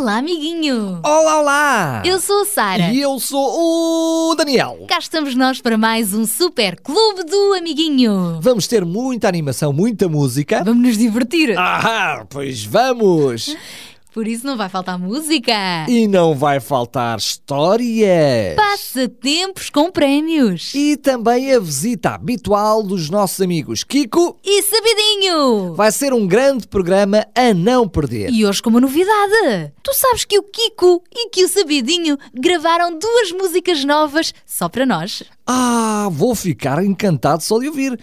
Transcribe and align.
Olá, 0.00 0.16
amiguinho! 0.16 0.98
Olá, 1.04 1.40
olá! 1.40 2.02
Eu 2.06 2.18
sou 2.18 2.40
a 2.40 2.46
Sara. 2.46 2.84
E 2.84 3.02
eu 3.02 3.20
sou 3.20 4.30
o 4.30 4.34
Daniel. 4.34 4.86
Cá 4.88 4.98
estamos 4.98 5.34
nós 5.34 5.60
para 5.60 5.76
mais 5.76 6.14
um 6.14 6.24
super 6.24 6.80
clube 6.80 7.22
do 7.24 7.52
amiguinho. 7.52 8.38
Vamos 8.40 8.66
ter 8.66 8.82
muita 8.82 9.28
animação, 9.28 9.74
muita 9.74 10.08
música. 10.08 10.64
Vamos 10.64 10.82
nos 10.82 10.96
divertir. 10.96 11.54
Ah, 11.58 12.24
pois 12.30 12.64
vamos! 12.64 13.54
Por 14.12 14.26
isso 14.26 14.44
não 14.44 14.56
vai 14.56 14.68
faltar 14.68 14.98
música. 14.98 15.52
E 15.88 16.08
não 16.08 16.34
vai 16.34 16.58
faltar 16.58 17.18
histórias. 17.18 18.56
Passatempos 18.56 19.70
com 19.70 19.90
prémios. 19.90 20.74
E 20.74 20.96
também 20.96 21.54
a 21.54 21.60
visita 21.60 22.10
habitual 22.10 22.82
dos 22.82 23.08
nossos 23.08 23.40
amigos 23.40 23.84
Kiko. 23.84 24.36
E 24.44 24.62
sabidinho. 24.62 25.74
Vai 25.74 25.92
ser 25.92 26.12
um 26.12 26.26
grande 26.26 26.66
programa 26.66 27.26
a 27.34 27.54
não 27.54 27.88
perder. 27.88 28.30
E 28.30 28.44
hoje 28.44 28.60
com 28.62 28.70
uma 28.70 28.80
novidade. 28.80 29.72
Tu 29.82 29.94
sabes 29.94 30.24
que 30.24 30.38
o 30.38 30.42
Kiko 30.42 31.02
e 31.14 31.28
que 31.30 31.44
o 31.44 31.48
Sabidinho 31.48 32.18
gravaram 32.34 32.98
duas 32.98 33.32
músicas 33.32 33.84
novas 33.84 34.34
só 34.44 34.68
para 34.68 34.84
nós. 34.84 35.22
Ah, 35.46 36.08
vou 36.12 36.34
ficar 36.34 36.84
encantado 36.84 37.42
só 37.42 37.58
de 37.58 37.68
ouvir. 37.68 37.98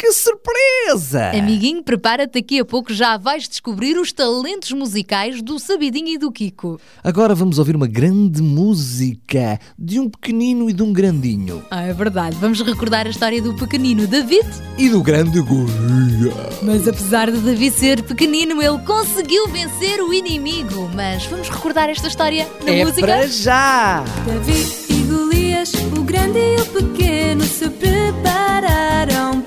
Que 0.00 0.12
surpresa! 0.12 1.32
Amiguinho, 1.36 1.82
prepara-te, 1.82 2.34
daqui 2.40 2.60
a 2.60 2.64
pouco 2.64 2.94
já 2.94 3.16
vais 3.16 3.48
descobrir 3.48 3.98
os 3.98 4.12
talentos 4.12 4.70
musicais 4.70 5.42
do 5.42 5.58
Sabidinho 5.58 6.06
e 6.10 6.16
do 6.16 6.30
Kiko. 6.30 6.80
Agora 7.02 7.34
vamos 7.34 7.58
ouvir 7.58 7.74
uma 7.74 7.88
grande 7.88 8.40
música 8.40 9.58
de 9.76 9.98
um 9.98 10.08
pequenino 10.08 10.70
e 10.70 10.72
de 10.72 10.84
um 10.84 10.92
grandinho. 10.92 11.64
Ah, 11.68 11.82
é 11.82 11.92
verdade. 11.92 12.36
Vamos 12.40 12.60
recordar 12.60 13.08
a 13.08 13.10
história 13.10 13.42
do 13.42 13.54
pequenino 13.54 14.06
David. 14.06 14.46
E 14.78 14.88
do 14.88 15.02
grande 15.02 15.40
Goria. 15.40 16.32
Mas 16.62 16.86
apesar 16.86 17.28
de 17.32 17.38
David 17.38 17.74
ser 17.74 18.00
pequenino, 18.04 18.62
ele 18.62 18.78
conseguiu 18.84 19.48
vencer 19.48 20.00
o 20.00 20.14
inimigo. 20.14 20.88
Mas 20.94 21.26
vamos 21.26 21.48
recordar 21.48 21.90
esta 21.90 22.06
história 22.06 22.46
na 22.64 22.70
É 22.70 22.84
música? 22.84 23.00
para 23.04 23.26
já! 23.26 24.04
Davi 24.24 24.64
e 24.90 25.02
Golias, 25.10 25.72
o 25.98 26.02
grande 26.02 26.38
e 26.38 26.60
o 26.60 26.66
pequeno, 26.66 27.42
se 27.42 27.68
prepararam 27.68 29.40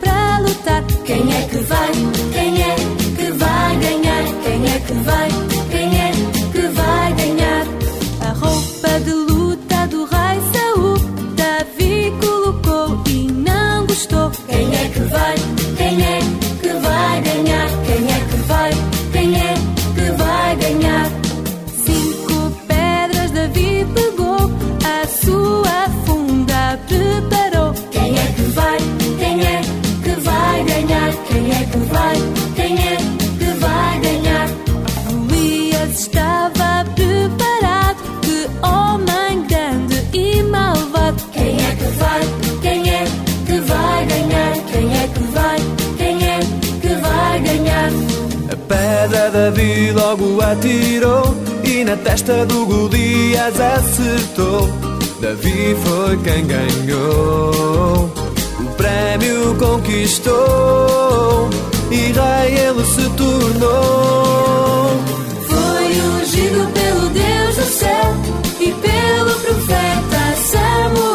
Davi 49.41 49.91
logo 49.91 50.39
atirou 50.39 51.35
e 51.63 51.83
na 51.83 51.97
testa 51.97 52.45
do 52.45 52.63
Golias 52.63 53.59
acertou. 53.59 54.69
Davi 55.19 55.75
foi 55.83 56.15
quem 56.17 56.45
ganhou, 56.45 58.13
o 58.59 58.65
prémio 58.77 59.55
conquistou 59.55 61.49
e 61.89 62.11
rei 62.11 62.67
ele 62.67 62.85
se 62.85 63.09
tornou. 63.17 65.01
Foi 65.49 65.85
ungido 66.01 66.67
pelo 66.71 67.09
Deus 67.09 67.55
do 67.55 67.63
céu 67.63 68.15
e 68.59 68.71
pelo 68.71 69.39
profeta 69.39 70.35
Samuel. 70.51 71.10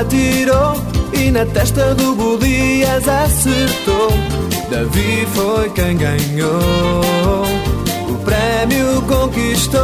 Atirou 0.00 0.74
e 1.12 1.30
na 1.30 1.44
testa 1.46 1.94
do 1.94 2.14
Golias 2.14 3.06
acertou. 3.06 4.10
Davi 4.70 5.26
foi 5.34 5.68
quem 5.70 5.96
ganhou, 5.96 7.44
o 8.08 8.14
prémio 8.24 9.02
conquistou. 9.02 9.80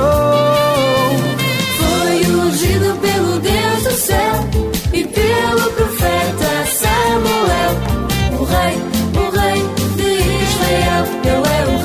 Foi 1.79 2.35
ungido 2.35 2.97
pelo 3.01 3.39
Deus 3.41 3.83
do 3.83 3.93
céu 3.93 4.49
e 4.93 5.05
pelo 5.05 5.71
profeta 5.73 6.67
Samuel. 6.81 7.75
O 8.39 8.45
rei, 8.45 8.77
o 9.17 9.31
rei 9.39 9.61
de 9.97 10.11
Israel. 10.45 11.05
Ele 11.25 11.49
é 11.49 11.75
o 11.75 11.76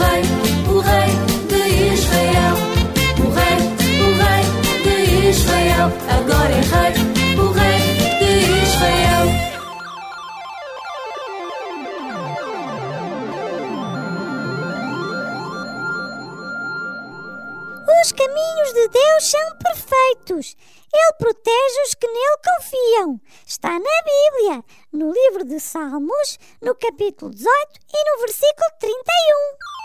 caminhos 18.31 18.73
de 18.73 18.87
Deus 18.87 19.23
são 19.25 19.57
perfeitos. 19.57 20.55
Ele 20.93 21.13
protege 21.17 21.81
os 21.85 21.93
que 21.93 22.07
nele 22.07 22.37
confiam. 22.45 23.21
Está 23.45 23.69
na 23.69 23.79
Bíblia, 23.79 24.63
no 24.91 25.11
livro 25.11 25.45
de 25.45 25.59
Salmos, 25.59 26.39
no 26.61 26.75
capítulo 26.75 27.31
18 27.31 27.49
e 27.93 28.11
no 28.11 28.21
versículo 28.21 28.71
31. 28.79 29.80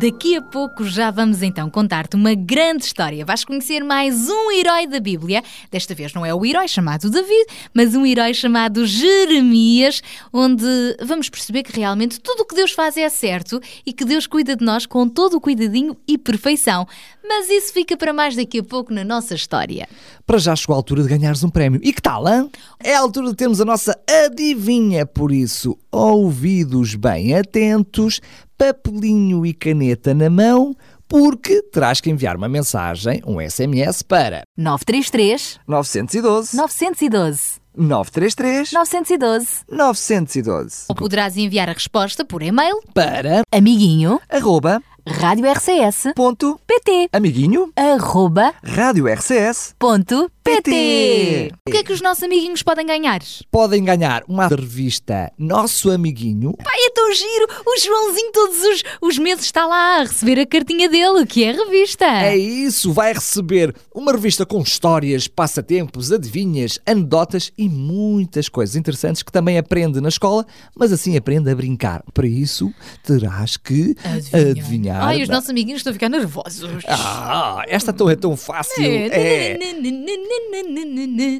Daqui 0.00 0.36
a 0.36 0.40
pouco 0.40 0.84
já 0.84 1.10
vamos 1.10 1.42
então 1.42 1.68
contar-te 1.68 2.14
uma 2.14 2.32
grande 2.32 2.84
história. 2.84 3.24
Vais 3.24 3.44
conhecer 3.44 3.82
mais 3.82 4.28
um 4.28 4.52
herói 4.52 4.86
da 4.86 5.00
Bíblia. 5.00 5.42
Desta 5.72 5.92
vez 5.92 6.14
não 6.14 6.24
é 6.24 6.32
o 6.32 6.46
herói 6.46 6.68
chamado 6.68 7.10
David, 7.10 7.46
mas 7.74 7.96
um 7.96 8.06
herói 8.06 8.32
chamado 8.32 8.86
Jeremias, 8.86 10.00
onde 10.32 10.64
vamos 11.04 11.28
perceber 11.28 11.64
que 11.64 11.76
realmente 11.76 12.20
tudo 12.20 12.42
o 12.42 12.46
que 12.46 12.54
Deus 12.54 12.70
faz 12.70 12.96
é 12.96 13.08
certo 13.08 13.60
e 13.84 13.92
que 13.92 14.04
Deus 14.04 14.28
cuida 14.28 14.54
de 14.54 14.64
nós 14.64 14.86
com 14.86 15.08
todo 15.08 15.36
o 15.36 15.40
cuidadinho 15.40 15.96
e 16.06 16.16
perfeição. 16.16 16.86
Mas 17.28 17.50
isso 17.50 17.72
fica 17.72 17.96
para 17.96 18.12
mais 18.12 18.36
daqui 18.36 18.60
a 18.60 18.62
pouco 18.62 18.94
na 18.94 19.02
nossa 19.02 19.34
história. 19.34 19.88
Para 20.24 20.38
já 20.38 20.54
chegou 20.54 20.74
a 20.74 20.76
altura 20.76 21.02
de 21.02 21.08
ganhares 21.08 21.42
um 21.42 21.50
prémio. 21.50 21.80
E 21.82 21.92
que 21.92 22.00
tal, 22.00 22.26
hein? 22.28 22.48
É 22.78 22.94
a 22.94 23.00
altura 23.00 23.30
de 23.30 23.34
termos 23.34 23.60
a 23.60 23.64
nossa 23.64 23.98
adivinha, 24.26 25.04
por 25.04 25.32
isso, 25.32 25.76
ouvidos 25.90 26.94
bem 26.94 27.34
atentos, 27.34 28.20
papelinho 28.58 29.46
e 29.46 29.54
caneta 29.54 30.12
na 30.12 30.28
mão, 30.28 30.76
porque 31.08 31.62
terás 31.62 32.00
que 32.00 32.10
enviar 32.10 32.36
uma 32.36 32.48
mensagem, 32.48 33.22
um 33.24 33.40
SMS 33.40 34.02
para 34.02 34.42
933 34.56 35.60
912 35.66 36.56
912 36.56 37.60
933 37.76 38.72
912 38.72 39.48
912 39.70 40.84
Ou 40.88 40.94
poderás 40.96 41.36
enviar 41.36 41.68
a 41.70 41.72
resposta 41.72 42.24
por 42.24 42.42
e-mail 42.42 42.80
para 42.92 43.42
Amiguinho 43.52 44.20
arroba 44.28 44.82
Rádio 45.06 45.50
RCS 45.50 46.12
ponto 46.14 46.60
PT 46.66 47.08
amiguinho 47.12 47.72
arroba 47.74 48.52
rádio 48.62 49.06
RCS 49.08 49.74
ponto 49.78 50.30
PT. 50.56 51.52
O 51.66 51.70
que 51.70 51.76
é 51.76 51.82
que 51.82 51.92
os 51.92 52.00
nossos 52.00 52.22
amiguinhos 52.22 52.62
podem 52.62 52.86
ganhar? 52.86 53.20
Podem 53.50 53.84
ganhar 53.84 54.24
uma 54.28 54.48
revista 54.48 55.32
Nosso 55.38 55.90
Amiguinho 55.90 56.54
Pai, 56.62 56.78
é 56.78 56.90
tão 56.90 57.12
giro! 57.12 57.46
O 57.66 57.78
Joãozinho 57.78 58.32
todos 58.32 58.60
os, 58.62 58.82
os 59.00 59.18
meses 59.18 59.44
está 59.44 59.66
lá 59.66 59.98
a 59.98 60.02
receber 60.02 60.40
a 60.40 60.46
cartinha 60.46 60.88
dele, 60.88 61.26
que 61.26 61.44
é 61.44 61.50
a 61.50 61.52
revista. 61.52 62.04
É 62.04 62.36
isso, 62.36 62.92
vai 62.92 63.12
receber 63.12 63.74
uma 63.94 64.12
revista 64.12 64.46
com 64.46 64.60
histórias, 64.60 65.28
passatempos, 65.28 66.12
adivinhas, 66.12 66.78
anedotas 66.86 67.52
e 67.56 67.68
muitas 67.68 68.48
coisas 68.48 68.76
interessantes 68.76 69.22
que 69.22 69.32
também 69.32 69.58
aprende 69.58 70.00
na 70.00 70.08
escola, 70.08 70.46
mas 70.76 70.92
assim 70.92 71.16
aprende 71.16 71.50
a 71.50 71.54
brincar. 71.54 72.02
Para 72.12 72.26
isso, 72.26 72.72
terás 73.02 73.56
que 73.56 73.94
adivinhar. 74.32 75.02
Ai, 75.02 75.22
os 75.22 75.28
nossos 75.28 75.50
amiguinhos 75.50 75.80
estão 75.80 75.90
a 75.90 75.94
ficar 75.94 76.08
nervosos. 76.08 76.84
Ah, 76.86 77.62
esta 77.66 77.92
tão 77.92 78.08
é 78.08 78.16
tão 78.16 78.36
fácil. 78.36 78.84
É. 78.84 79.56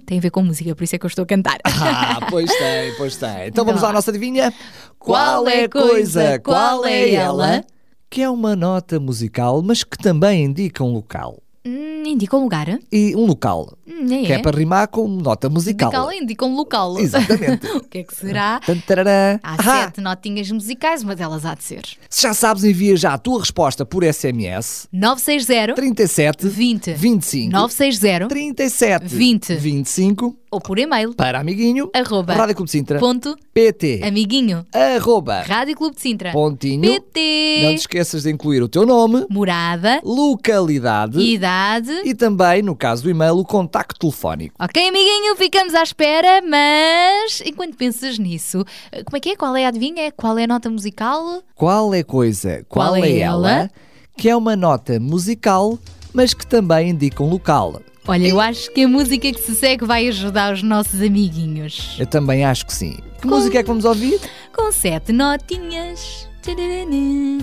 Tem 0.05 0.19
a 0.19 0.21
ver 0.21 0.31
com 0.31 0.43
música, 0.43 0.75
por 0.75 0.85
isso 0.85 0.97
é 0.97 0.99
que 0.99 1.07
eu 1.07 1.09
estou 1.09 1.23
a 1.23 1.27
cantar. 1.27 1.59
Ah, 1.65 2.27
pois 2.31 2.51
tem, 2.51 2.95
pois 2.97 3.17
tem. 3.17 3.47
Então 3.49 3.65
vamos 3.65 3.83
Não. 3.83 3.89
à 3.89 3.93
nossa 3.93 4.11
adivinha. 4.11 4.53
Qual 4.99 5.47
é 5.49 5.65
a 5.65 5.69
coisa, 5.69 6.39
qual 6.41 6.85
é 6.85 7.15
ela? 7.15 7.65
Que 8.11 8.23
é 8.23 8.31
uma 8.31 8.57
nota 8.57 8.99
musical, 8.99 9.63
mas 9.63 9.85
que 9.85 9.99
também 9.99 10.45
indica 10.45 10.83
um 10.83 10.93
local. 10.93 11.43
Hum, 11.69 12.03
indica 12.07 12.37
um 12.37 12.41
lugar? 12.45 12.79
E 12.91 13.15
um 13.15 13.27
local. 13.27 13.77
Hum, 13.87 14.07
é, 14.13 14.23
Que 14.27 14.33
é 14.33 14.39
para 14.39 14.57
rimar 14.57 14.89
com 14.89 15.07
nota 15.07 15.49
musical. 15.51 15.91
Indica, 16.11 16.23
indica 16.25 16.45
um 16.47 16.55
local. 16.57 16.99
Exatamente. 16.99 17.67
o 17.77 17.81
que 17.81 17.99
é 17.99 18.03
que 18.05 18.15
será? 18.17 18.59
Tan, 18.65 18.79
tarará. 18.79 19.39
Há 19.43 19.55
Ah, 19.59 19.85
sete 19.85 20.01
notinhas 20.01 20.51
musicais, 20.51 21.03
uma 21.03 21.15
delas 21.15 21.45
há 21.45 21.55
de 21.55 21.65
ser. 21.65 21.83
Se 22.09 22.23
já 22.23 22.33
sabes, 22.33 22.65
envia 22.65 22.97
já 22.97 23.13
a 23.15 23.19
tua 23.19 23.41
resposta 23.41 23.85
por 23.85 24.03
SMS 24.05 24.89
960 24.93 25.75
37 25.75 26.49
20 26.49 26.93
25 26.95 27.53
960 27.53 28.29
37 28.29 29.07
20 29.15 29.55
25 29.57 30.37
ou 30.51 30.61
por 30.61 30.79
e-mail 30.79 31.15
para 31.15 31.41
amiguinho 31.41 31.91
arroba 31.95 32.35
Rádio 32.35 32.55
Clube 32.55 32.67
de 32.67 32.73
Sintra 32.73 32.99
ponto 32.99 33.37
PT 33.53 34.01
amiguinho 34.03 34.67
arroba 34.73 35.43
Rádio 35.43 35.77
Clube 35.77 35.97
de 35.97 36.03
Sintra 36.03 36.33
pontinho 36.33 36.83
PT 36.83 37.61
não 37.63 37.75
te 37.75 37.79
esqueças 37.81 38.23
de 38.23 38.31
incluir 38.31 38.63
o 38.63 38.69
teu 38.69 38.87
nome 38.87 39.27
morada 39.31 40.01
localidade 40.03 41.21
idade 41.21 41.93
e 42.05 42.15
também, 42.15 42.63
no 42.63 42.75
caso 42.75 43.03
do 43.03 43.11
e-mail, 43.11 43.39
o 43.39 43.45
contacto 43.45 43.99
telefónico. 43.99 44.55
Ok, 44.59 44.89
amiguinho, 44.89 45.37
ficamos 45.37 45.75
à 45.75 45.83
espera, 45.83 46.43
mas 46.43 47.43
enquanto 47.45 47.77
pensas 47.77 48.19
nisso, 48.19 48.65
como 49.05 49.17
é 49.17 49.21
que 49.21 49.31
é? 49.31 49.37
Qual 49.37 49.57
é 49.57 49.65
a 49.65 49.69
adivinha? 49.69 50.13
Qual 50.13 50.39
é 50.39 50.45
a 50.45 50.47
nota 50.47 50.71
musical? 50.71 51.43
Qual 51.55 51.95
é 51.95 52.03
coisa, 52.03 52.65
qual, 52.69 52.93
Qual 52.93 52.97
é, 52.97 53.11
é 53.11 53.19
ela, 53.19 53.51
ela? 53.51 53.71
que 54.17 54.29
é 54.29 54.37
uma 54.37 54.57
nota 54.57 54.99
musical, 54.99 55.79
mas 56.13 56.35
que 56.35 56.47
também 56.47 56.91
indica 56.91 57.23
um 57.23 57.31
local. 57.31 57.81
Olha, 58.09 58.27
eu 58.27 58.41
acho 58.41 58.73
que 58.73 58.85
a 58.85 58.89
música 58.89 59.31
que 59.31 59.39
se 59.39 59.55
segue 59.55 59.85
vai 59.85 60.09
ajudar 60.09 60.55
os 60.55 60.63
nossos 60.63 61.03
amiguinhos. 61.03 61.95
Eu 61.99 62.07
também 62.07 62.43
acho 62.43 62.65
que 62.65 62.73
sim. 62.73 62.97
Que 63.21 63.27
música 63.27 63.59
é 63.59 63.63
que 63.63 63.69
vamos 63.69 63.85
ouvir? 63.85 64.19
Com 64.57 64.73
sete 64.73 65.13
notinhas. 65.13 66.27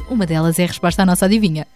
Uma 0.10 0.26
delas 0.26 0.58
é 0.58 0.64
a 0.64 0.68
resposta 0.68 1.04
à 1.04 1.06
nossa 1.06 1.26
adivinha. 1.26 1.68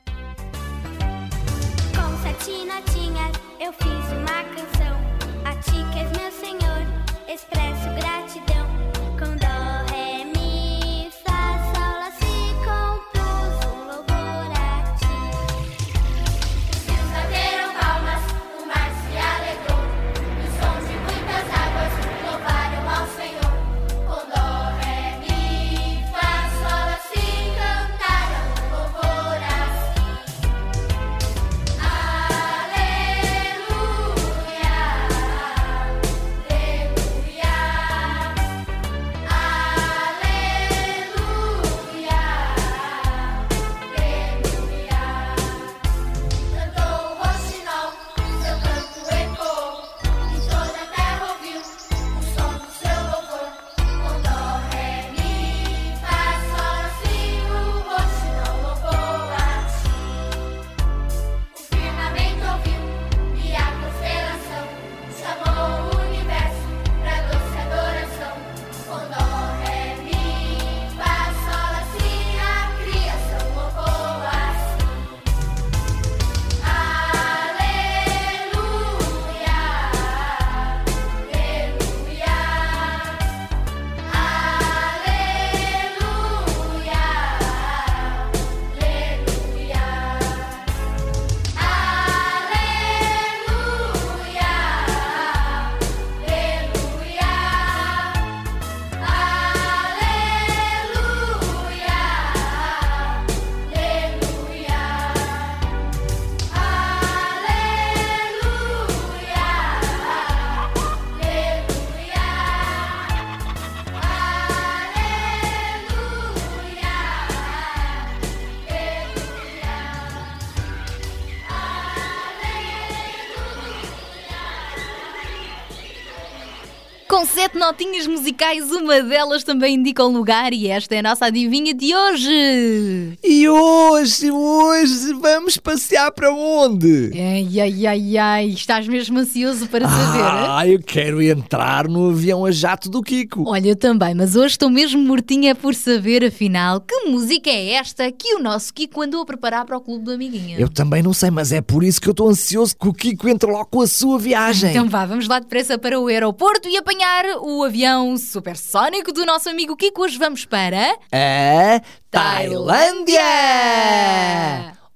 Notinhas 127.69 128.07
musicais, 128.07 128.71
uma 128.71 128.99
delas 129.03 129.43
também 129.43 129.75
indica 129.75 130.03
o 130.03 130.07
lugar 130.07 130.53
e 130.53 130.67
esta 130.67 130.95
é 130.95 130.99
a 130.99 131.03
nossa 131.03 131.27
adivinha 131.27 131.71
de 131.71 131.95
hoje. 131.95 133.13
E 133.23 133.47
hoje, 133.47 134.31
hoje 134.31 135.13
vamos 135.13 135.55
passear 135.57 136.11
para 136.11 136.33
onde? 136.33 137.11
Ai, 137.13 137.59
ai, 137.59 137.85
ai, 137.85 138.17
ai, 138.17 138.47
estás 138.47 138.87
mesmo 138.87 139.19
ansioso 139.19 139.67
para 139.67 139.87
saber? 139.87 140.19
Ah, 140.23 140.67
eu 140.67 140.79
quero 140.79 141.21
entrar 141.21 141.87
no 141.87 142.09
avião 142.09 142.43
a 142.43 142.49
jato 142.49 142.89
do 142.89 143.03
Kiko. 143.03 143.47
Olha, 143.47 143.69
eu 143.69 143.75
também, 143.75 144.15
mas 144.15 144.35
hoje 144.35 144.53
estou 144.53 144.71
mesmo 144.71 144.99
mortinha 144.99 145.53
por 145.53 145.75
saber, 145.75 146.25
afinal, 146.25 146.81
que 146.81 147.05
música 147.05 147.51
é 147.51 147.73
esta 147.73 148.11
que 148.11 148.33
o 148.33 148.39
nosso 148.39 148.73
Kiko 148.73 149.03
andou 149.03 149.21
a 149.21 149.25
preparar 149.27 149.63
para 149.63 149.77
o 149.77 149.81
Clube 149.81 150.05
do 150.05 150.11
Amiguinho. 150.11 150.59
Eu 150.59 150.69
também 150.69 151.03
não 151.03 151.13
sei, 151.13 151.29
mas 151.29 151.51
é 151.51 151.61
por 151.61 151.83
isso 151.83 152.01
que 152.01 152.09
eu 152.09 152.13
estou 152.13 152.29
ansioso 152.29 152.75
que 152.75 152.87
o 152.87 152.93
Kiko 152.93 153.29
entre 153.29 153.51
logo 153.51 153.67
com 153.67 153.81
a 153.81 153.87
sua 153.87 154.17
viagem. 154.17 154.71
Então 154.71 154.89
vá, 154.89 155.05
vamos 155.05 155.27
lá 155.27 155.37
depressa 155.37 155.77
para 155.77 155.99
o 155.99 156.07
aeroporto 156.07 156.67
e 156.67 156.75
apanhar 156.75 157.25
o 157.41 157.58
avião 157.63 158.17
supersónico 158.17 159.11
do 159.11 159.25
nosso 159.25 159.49
amigo 159.49 159.75
Kiko. 159.75 160.03
Hoje 160.03 160.17
vamos 160.17 160.45
para. 160.45 160.97
A 161.11 161.81
Tailândia! 162.11 163.21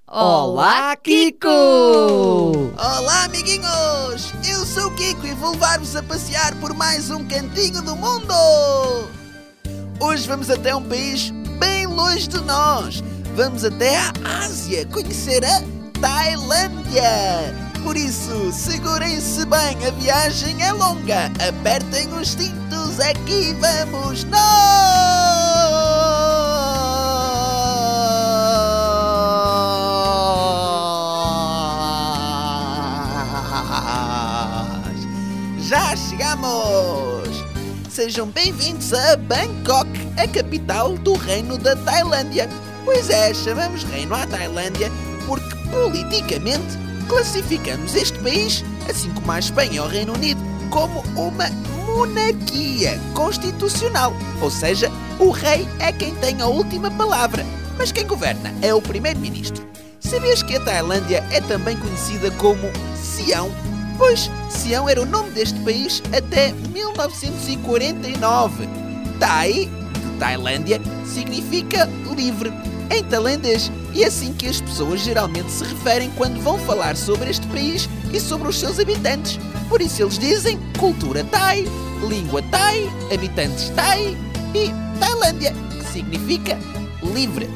Olá, 0.08 0.96
Kiko! 0.96 1.48
Olá, 2.78 3.24
amiguinhos! 3.24 4.34
Eu 4.48 4.66
sou 4.66 4.88
o 4.88 4.96
Kiko 4.96 5.26
e 5.26 5.34
vou 5.34 5.52
levar-vos 5.52 5.96
a 5.96 6.04
passear 6.04 6.54
por 6.60 6.74
mais 6.74 7.10
um 7.10 7.28
cantinho 7.28 7.82
do 7.82 7.96
mundo! 7.96 8.34
Hoje 10.00 10.28
vamos 10.28 10.50
até 10.50 10.76
um 10.76 10.84
país 10.84 11.32
bem 11.58 11.88
longe 11.88 12.28
de 12.28 12.40
nós. 12.42 13.02
Vamos 13.36 13.64
até 13.64 13.98
a 13.98 14.12
Ásia 14.44 14.86
conhecer 14.88 15.44
a 15.44 15.62
Tailândia. 16.00 17.63
Por 17.84 17.98
isso, 17.98 18.52
segurem-se 18.54 19.46
bem, 19.46 19.86
a 19.86 19.92
viagem 19.92 20.64
é 20.64 20.72
longa. 20.72 21.26
Apertem 21.48 22.08
os 22.14 22.30
cintos, 22.30 23.00
aqui 23.02 23.54
vamos 23.60 24.24
nós! 24.24 24.40
Já 35.60 35.94
chegamos! 35.98 37.44
Sejam 37.90 38.28
bem-vindos 38.28 38.94
a 38.94 39.18
Bangkok, 39.18 39.90
a 40.18 40.28
capital 40.28 40.98
do 40.98 41.16
Reino 41.16 41.58
da 41.58 41.76
Tailândia. 41.76 42.50
Pois 42.86 43.10
é, 43.10 43.34
chamamos 43.34 43.84
Reino 43.84 44.16
à 44.16 44.26
Tailândia 44.26 44.90
porque 45.28 45.56
politicamente 45.70 46.78
classificamos 47.04 47.96
este 47.96 48.18
país, 48.20 48.64
assim 48.90 49.10
como 49.12 49.32
a 49.32 49.40
Espanha 49.40 49.74
e 49.74 49.80
o 49.80 49.88
Reino 49.88 50.14
Unido, 50.14 50.42
como 50.70 51.02
uma 51.16 51.50
monarquia 51.86 53.00
constitucional. 53.14 54.14
Ou 54.42 54.50
seja, 54.50 54.92
o 55.20 55.30
rei 55.30 55.68
é 55.80 55.92
quem 55.92 56.16
tem 56.16 56.42
a 56.42 56.48
última 56.48 56.90
palavra, 56.92 57.46
mas 57.78 57.92
quem 57.92 58.08
governa 58.08 58.54
é 58.62 58.74
o 58.74 58.82
primeiro-ministro. 58.82 59.68
Sabias 60.00 60.42
que 60.44 60.56
a 60.56 60.60
Tailândia 60.60 61.26
é 61.32 61.42
também 61.42 61.78
conhecida 61.78 62.30
como 62.32 62.70
Sião? 62.96 63.52
Pois 63.98 64.30
Sião 64.50 64.90
era 64.90 65.02
o 65.02 65.06
nome 65.06 65.30
deste 65.32 65.60
país 65.62 66.04
até 66.16 66.52
1949. 66.52 68.68
Tai, 69.20 69.52
de 69.52 70.20
Tailândia, 70.20 70.80
significa 71.06 71.90
livre 72.16 72.52
em 72.98 73.04
tailandês 73.04 73.72
e 73.94 74.04
é 74.04 74.08
assim 74.08 74.34
que 74.34 74.48
as 74.48 74.62
pessoas 74.62 75.02
geralmente 75.02 75.52
se 75.52 75.64
referem 75.64 76.12
quando 76.12 76.42
vão 76.42 76.58
falar 76.60 76.96
sobre 76.96 77.30
este 77.30 77.46
país 77.48 77.90
e 78.14 78.20
sobre 78.20 78.48
os 78.48 78.60
seus 78.60 78.80
habitantes. 78.80 79.40
Por 79.70 79.82
isso 79.82 80.02
eles 80.02 80.20
dizem 80.20 80.60
cultura 80.80 81.24
Thai, 81.24 81.66
língua 82.08 82.42
Thai, 82.44 82.90
habitantes 83.14 83.70
Thai 83.70 84.18
e 84.54 84.72
Tailândia, 85.00 85.54
que 85.72 85.86
significa 85.92 86.58
livre. 87.14 87.50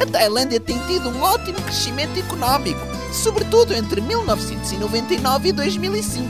A 0.00 0.04
Tailândia 0.04 0.60
tem 0.60 0.78
tido 0.86 1.08
um 1.08 1.22
ótimo 1.22 1.60
crescimento 1.62 2.18
económico, 2.18 2.80
sobretudo 3.12 3.72
entre 3.72 4.00
1999 4.00 5.48
e 5.48 5.52
2005, 5.52 6.28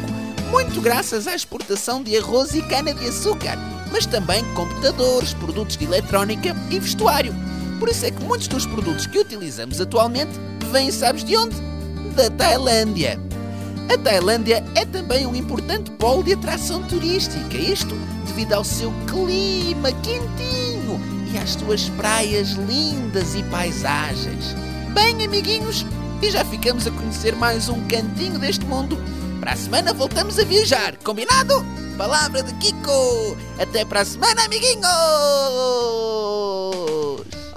muito 0.50 0.80
graças 0.80 1.26
à 1.26 1.34
exportação 1.34 2.02
de 2.02 2.16
arroz 2.16 2.54
e 2.54 2.62
cana-de-açúcar, 2.62 3.58
mas 3.90 4.06
também 4.06 4.44
computadores, 4.54 5.34
produtos 5.34 5.76
de 5.76 5.84
eletrónica 5.84 6.54
e 6.70 6.78
vestuário. 6.78 7.34
Por 7.78 7.88
isso 7.88 8.06
é 8.06 8.10
que 8.10 8.22
muitos 8.24 8.48
dos 8.48 8.66
produtos 8.66 9.06
que 9.06 9.18
utilizamos 9.18 9.80
atualmente 9.80 10.32
vêm, 10.72 10.90
sabes 10.90 11.22
de 11.24 11.36
onde? 11.36 11.56
Da 12.14 12.30
Tailândia. 12.30 13.20
A 13.92 13.98
Tailândia 13.98 14.64
é 14.74 14.84
também 14.84 15.26
um 15.26 15.34
importante 15.34 15.90
polo 15.92 16.22
de 16.22 16.32
atração 16.32 16.82
turística, 16.82 17.56
isto 17.56 17.94
devido 18.26 18.54
ao 18.54 18.64
seu 18.64 18.92
clima 19.06 19.92
quentinho 20.02 21.00
e 21.32 21.38
às 21.38 21.50
suas 21.50 21.88
praias 21.90 22.50
lindas 22.50 23.34
e 23.34 23.42
paisagens. 23.44 24.54
Bem, 24.92 25.24
amiguinhos, 25.24 25.86
e 26.22 26.30
já 26.30 26.44
ficamos 26.44 26.86
a 26.86 26.90
conhecer 26.90 27.36
mais 27.36 27.68
um 27.68 27.86
cantinho 27.86 28.38
deste 28.38 28.64
mundo. 28.64 28.98
Para 29.40 29.52
a 29.52 29.56
semana 29.56 29.92
voltamos 29.92 30.38
a 30.38 30.44
viajar, 30.44 30.96
combinado? 31.04 31.64
Palavra 31.96 32.42
de 32.42 32.52
Kiko! 32.54 33.36
Até 33.58 33.84
para 33.84 34.00
a 34.00 34.04
semana, 34.04 34.44
amiguinhos! 34.44 34.86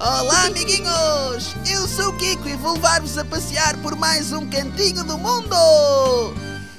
Olá, 0.02 0.46
amiguinhos! 0.46 1.54
Eu 1.70 1.86
sou 1.86 2.08
o 2.08 2.16
Kiko 2.16 2.48
e 2.48 2.56
vou 2.56 2.72
levar-vos 2.76 3.18
a 3.18 3.26
passear 3.26 3.76
por 3.82 3.98
mais 3.98 4.32
um 4.32 4.50
cantinho 4.50 5.04
do 5.04 5.18
mundo! 5.18 6.34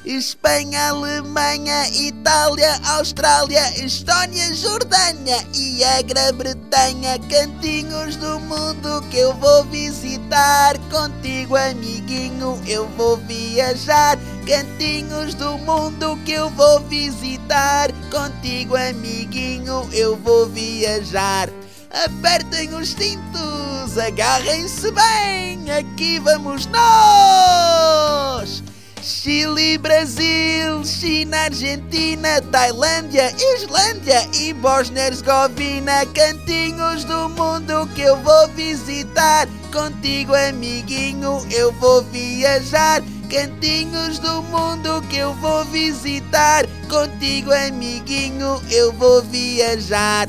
Espanha, 0.07 0.89
Alemanha, 0.89 1.87
Itália, 1.91 2.81
Austrália, 2.83 3.85
Estónia, 3.85 4.55
Jordânia 4.55 5.37
e 5.55 5.85
a 5.85 6.01
Grã-Bretanha, 6.01 7.19
cantinhos 7.29 8.17
do 8.17 8.41
mundo 8.41 9.05
que 9.11 9.19
eu 9.19 9.35
vou 9.35 9.65
visitar. 9.65 10.79
Contigo, 10.91 11.57
amiguinho, 11.57 12.59
eu 12.67 12.89
vou 12.97 13.19
viajar. 13.19 14.17
Cantinhos 14.47 15.35
do 15.35 15.59
mundo 15.59 16.19
que 16.25 16.33
eu 16.33 16.49
vou 16.49 16.81
visitar. 16.89 17.93
Contigo, 18.11 18.77
amiguinho, 18.77 19.87
eu 19.93 20.17
vou 20.17 20.49
viajar. 20.49 21.51
Apertem 21.93 22.73
os 22.75 22.91
cintos, 22.91 23.99
agarrem-se 23.99 24.93
bem, 24.93 25.69
aqui 25.73 26.21
vamos 26.21 26.67
nós! 26.67 28.63
Chile, 29.03 29.77
Brasil, 29.77 30.85
China, 30.85 31.37
Argentina, 31.39 32.41
Tailândia, 32.53 33.35
Islândia 33.57 34.25
e 34.35 34.53
Bósnia-Herzegovina, 34.53 36.07
cantinhos 36.15 37.03
do 37.03 37.29
mundo 37.31 37.89
que 37.95 38.03
eu 38.03 38.17
vou 38.19 38.47
visitar. 38.49 39.49
Contigo, 39.73 40.33
amiguinho, 40.35 41.45
eu 41.51 41.73
vou 41.73 42.03
viajar. 42.05 43.03
Cantinhos 43.29 44.19
do 44.21 44.43
mundo 44.45 45.03
que 45.09 45.17
eu 45.17 45.35
vou 45.35 45.65
visitar. 45.65 46.67
Contigo, 46.89 47.53
amiguinho, 47.53 48.63
eu 48.71 48.93
vou 48.93 49.23
viajar. 49.23 50.29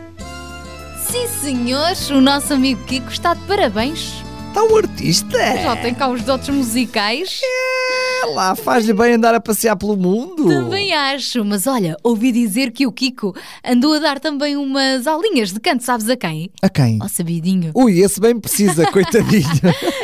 Sim, 1.11 1.27
senhores, 1.27 2.09
o 2.09 2.21
nosso 2.21 2.53
amigo 2.53 2.81
Kiko 2.85 3.11
está 3.11 3.33
de 3.33 3.41
parabéns. 3.41 4.20
Está 4.51 4.65
um 4.65 4.75
artista? 4.75 5.37
Já 5.63 5.77
tem 5.77 5.93
cá 5.95 6.09
os 6.09 6.23
dotes 6.23 6.49
musicais. 6.49 7.39
É, 7.41 8.25
lá 8.33 8.53
faz-lhe 8.53 8.93
bem 8.93 9.13
andar 9.13 9.33
a 9.33 9.39
passear 9.39 9.77
pelo 9.77 9.95
mundo. 9.95 10.45
Também 10.45 10.93
acho, 10.93 11.45
mas 11.45 11.67
olha, 11.67 11.95
ouvi 12.03 12.33
dizer 12.33 12.71
que 12.71 12.85
o 12.85 12.91
Kiko 12.91 13.33
andou 13.65 13.93
a 13.93 13.99
dar 13.99 14.19
também 14.19 14.57
umas 14.57 15.07
aulinhas 15.07 15.53
de 15.53 15.59
canto, 15.61 15.85
sabes 15.85 16.09
a 16.09 16.17
quem? 16.17 16.51
A 16.61 16.67
quem? 16.67 16.97
Ao 17.01 17.07
sabidinho. 17.07 17.71
Ui, 17.73 17.99
esse 17.99 18.19
bem 18.19 18.37
precisa, 18.37 18.85
coitadinho. 18.91 19.45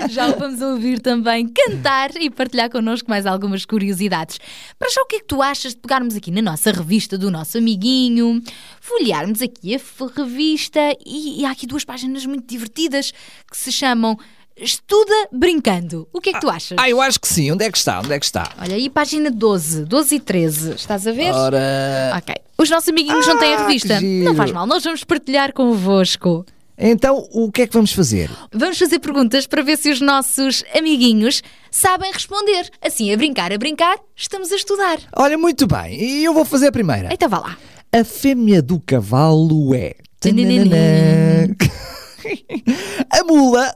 Já 0.10 0.30
o 0.30 0.40
vamos 0.40 0.62
ouvir 0.62 1.02
também 1.02 1.46
cantar 1.50 2.12
e 2.16 2.30
partilhar 2.30 2.70
connosco 2.70 3.10
mais 3.10 3.26
algumas 3.26 3.66
curiosidades. 3.66 4.40
Para 4.80 4.90
já, 4.90 5.02
o 5.02 5.06
que 5.08 5.18
é 5.18 5.20
que 5.20 5.26
tu 5.26 5.42
achas 5.42 5.74
de 5.74 5.82
pegarmos 5.82 6.16
aqui 6.16 6.32
na 6.32 6.42
nossa 6.42 6.72
revista 6.72 7.18
do 7.18 7.30
nosso 7.30 7.58
amiguinho, 7.58 8.42
folhearmos 8.80 9.42
aqui 9.42 9.76
a 9.76 9.80
revista 10.16 10.80
e, 11.06 11.42
e 11.42 11.46
há 11.46 11.52
aqui 11.52 11.68
duas 11.68 11.84
páginas 11.84 12.26
muito 12.26 12.48
divertidas 12.48 13.12
que 13.52 13.58
se 13.58 13.74
chamam 13.74 14.18
estuda 14.60 15.28
brincando. 15.32 16.08
O 16.14 16.20
que 16.20 16.30
é 16.30 16.34
que 16.34 16.40
tu 16.42 16.50
achas? 16.50 16.78
Ah, 16.80 16.90
eu 16.90 17.02
acho 17.02 17.20
que 17.20 17.28
sim. 17.28 17.52
Onde 17.52 17.64
é 17.66 17.72
que 17.72 17.78
está? 17.78 18.00
Onde 18.00 18.14
é 18.14 18.20
que 18.20 18.26
está? 18.26 18.52
Olha 18.62 18.76
aí, 18.76 18.90
página 18.90 19.30
12, 19.32 19.86
12 19.86 20.16
e 20.16 20.20
13. 20.20 20.72
Estás 20.74 21.06
a 21.08 21.12
ver? 21.12 21.32
Ora. 21.34 22.14
Ok. 22.18 22.36
Os 22.58 22.70
nossos 22.70 22.90
amiguinhos 22.90 23.26
não 23.28 23.38
têm 23.38 23.54
a 23.54 23.58
Ah, 23.60 23.68
revista. 23.68 24.02
Não 24.02 24.36
faz 24.36 24.52
mal, 24.52 24.66
nós 24.66 24.84
vamos 24.84 25.04
partilhar 25.04 25.54
convosco. 25.54 26.46
Então, 26.80 27.28
o 27.32 27.52
que 27.52 27.64
é 27.64 27.68
que 27.68 27.74
vamos 27.74 27.92
fazer? 27.92 28.30
Vamos 28.54 28.78
fazer 28.78 29.00
perguntas 29.00 29.48
para 29.48 29.64
ver 29.64 29.78
se 29.78 29.90
os 29.90 30.00
nossos 30.00 30.64
amiguinhos 30.78 31.42
sabem 31.72 32.12
responder. 32.12 32.70
Assim, 32.82 33.12
a 33.12 33.18
brincar, 33.18 33.52
a 33.52 33.58
brincar, 33.58 33.98
estamos 34.16 34.52
a 34.52 34.56
estudar. 34.56 35.00
Olha, 35.16 35.38
muito 35.40 35.66
bem. 35.66 36.00
E 36.00 36.24
eu 36.24 36.34
vou 36.36 36.46
fazer 36.46 36.68
a 36.68 36.72
primeira. 36.72 37.10
Então 37.12 37.28
vá 37.28 37.40
lá. 37.40 37.58
A 37.92 38.04
fêmea 38.04 38.62
do 38.62 38.80
cavalo 38.80 39.74
é. 39.74 39.96
Tananana. 40.20 41.56
a 43.12 43.24
mula, 43.24 43.76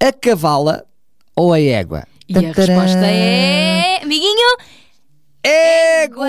a 0.00 0.12
cavala 0.12 0.84
ou 1.34 1.52
a 1.52 1.60
égua? 1.60 2.04
E 2.28 2.36
a 2.36 2.40
resposta 2.52 3.06
é. 3.06 4.00
Amiguinho, 4.02 4.56
Égua! 5.44 6.26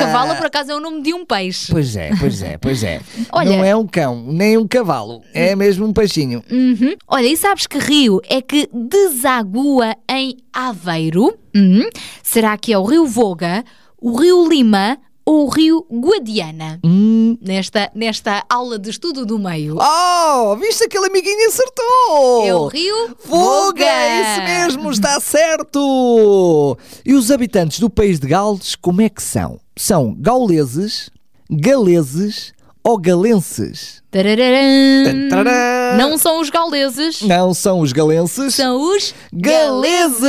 cavalo 0.00 0.34
por 0.36 0.46
acaso 0.46 0.72
é 0.72 0.74
o 0.74 0.80
nome 0.80 1.02
de 1.02 1.14
um 1.14 1.24
peixe. 1.24 1.70
Pois 1.70 1.94
é, 1.94 2.10
pois 2.18 2.42
é, 2.42 2.58
pois 2.58 2.82
é. 2.82 3.00
Olha- 3.32 3.56
Não 3.56 3.64
é 3.64 3.76
um 3.76 3.86
cão, 3.86 4.24
nem 4.26 4.56
um 4.58 4.66
cavalo. 4.66 5.22
É 5.32 5.54
mesmo 5.54 5.86
um 5.86 5.92
peixinho. 5.92 6.42
Uhum. 6.50 6.96
Olha, 7.06 7.26
e 7.28 7.36
sabes 7.36 7.66
que 7.68 7.78
rio 7.78 8.20
é 8.28 8.42
que 8.42 8.68
desagua 8.72 9.94
em 10.10 10.36
Aveiro? 10.52 11.38
Uhum. 11.54 11.88
Será 12.24 12.56
que 12.58 12.72
é 12.72 12.78
o 12.78 12.84
Rio 12.84 13.06
Voga, 13.06 13.64
o 14.00 14.16
Rio 14.16 14.48
Lima 14.48 14.98
ou 15.26 15.46
o 15.46 15.48
Rio 15.48 15.84
Guadiana? 15.90 16.78
Hum. 16.84 17.36
Nesta, 17.42 17.90
nesta 17.94 18.44
aula 18.48 18.78
de 18.78 18.90
estudo 18.90 19.26
do 19.26 19.38
meio. 19.38 19.76
Oh, 19.76 20.56
viste 20.56 20.84
aquele 20.84 21.06
amiguinho 21.06 21.48
acertou! 21.48 22.46
É 22.46 22.54
o 22.54 22.68
Rio 22.68 23.16
Voga! 23.24 23.84
é 23.84 24.20
Isso 24.22 24.42
mesmo, 24.44 24.90
está 24.90 25.18
certo! 25.18 26.78
E 27.04 27.12
os 27.12 27.32
habitantes 27.32 27.80
do 27.80 27.90
país 27.90 28.20
de 28.20 28.28
Gales, 28.28 28.76
como 28.76 29.02
é 29.02 29.08
que 29.08 29.22
são? 29.22 29.58
São 29.76 30.14
gauleses, 30.14 31.10
galeses 31.50 32.54
ou 32.86 32.96
galenses? 32.98 34.00
Tarararã. 34.12 35.28
Tararã. 35.28 35.96
Não 35.96 36.16
são 36.16 36.40
os 36.40 36.48
gauleses, 36.48 37.20
Não 37.20 37.52
são 37.52 37.80
os 37.80 37.92
galenses, 37.92 38.54
são 38.54 38.94
os 38.94 39.12
galeses! 39.32 40.24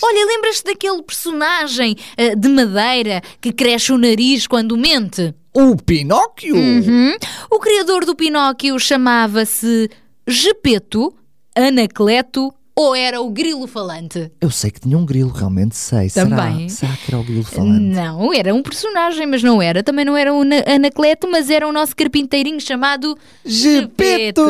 Olha, 0.00 0.24
lembras-te 0.24 0.66
daquele 0.66 1.02
personagem 1.02 1.96
eh, 2.16 2.36
de 2.36 2.48
madeira 2.48 3.20
que 3.40 3.52
cresce 3.52 3.90
o 3.92 3.98
nariz 3.98 4.46
quando 4.46 4.76
mente? 4.76 5.34
O 5.52 5.74
Pinóquio! 5.76 6.54
Uhum. 6.54 7.16
O 7.50 7.58
criador 7.58 8.04
do 8.04 8.14
Pinóquio 8.14 8.78
chamava-se 8.78 9.90
Gepeto, 10.28 11.12
Anacleto 11.56 12.54
ou 12.80 12.94
era 12.94 13.20
o 13.20 13.30
grilo 13.30 13.66
falante? 13.66 14.30
Eu 14.40 14.50
sei 14.50 14.70
que 14.70 14.80
tinha 14.80 14.96
um 14.96 15.04
grilo, 15.04 15.30
realmente 15.30 15.76
sei. 15.76 16.08
Também. 16.10 16.68
Será, 16.68 16.92
será 16.92 16.96
que 17.04 17.10
era 17.10 17.20
o 17.20 17.24
grilo 17.24 17.44
falante? 17.44 17.80
Não, 17.84 18.32
era 18.34 18.54
um 18.54 18.62
personagem, 18.62 19.26
mas 19.26 19.42
não 19.42 19.60
era. 19.62 19.82
Também 19.82 20.04
não 20.04 20.16
era 20.16 20.32
o 20.32 20.44
Na- 20.44 20.62
Anacleto, 20.66 21.28
mas 21.30 21.50
era 21.50 21.66
o 21.68 21.72
nosso 21.72 21.94
carpinteirinho 21.96 22.60
chamado 22.60 23.16
Gepeto! 23.44 24.42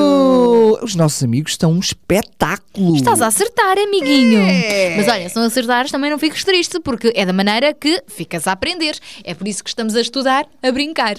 Os 0.83 0.95
nossos 0.95 1.23
amigos 1.23 1.53
estão 1.53 1.73
um 1.73 1.79
espetáculo! 1.81 2.97
Estás 2.97 3.21
a 3.21 3.27
acertar, 3.27 3.79
amiguinho. 3.79 4.41
É. 4.41 4.97
Mas 4.97 5.09
olha, 5.09 5.29
se 5.29 5.37
não 5.37 5.45
acertares, 5.45 5.91
também 5.91 6.11
não 6.11 6.19
fiques 6.19 6.45
triste, 6.45 6.81
porque 6.81 7.13
é 7.15 7.25
da 7.27 7.33
maneira 7.33 7.73
que 7.75 8.03
ficas 8.07 8.47
a 8.47 8.53
aprender. 8.53 8.97
É 9.25 9.35
por 9.35 9.47
isso 9.49 9.63
que 9.63 9.71
estamos 9.71 9.95
a 9.97 10.01
estudar, 10.01 10.47
a 10.63 10.71
brincar. 10.73 11.17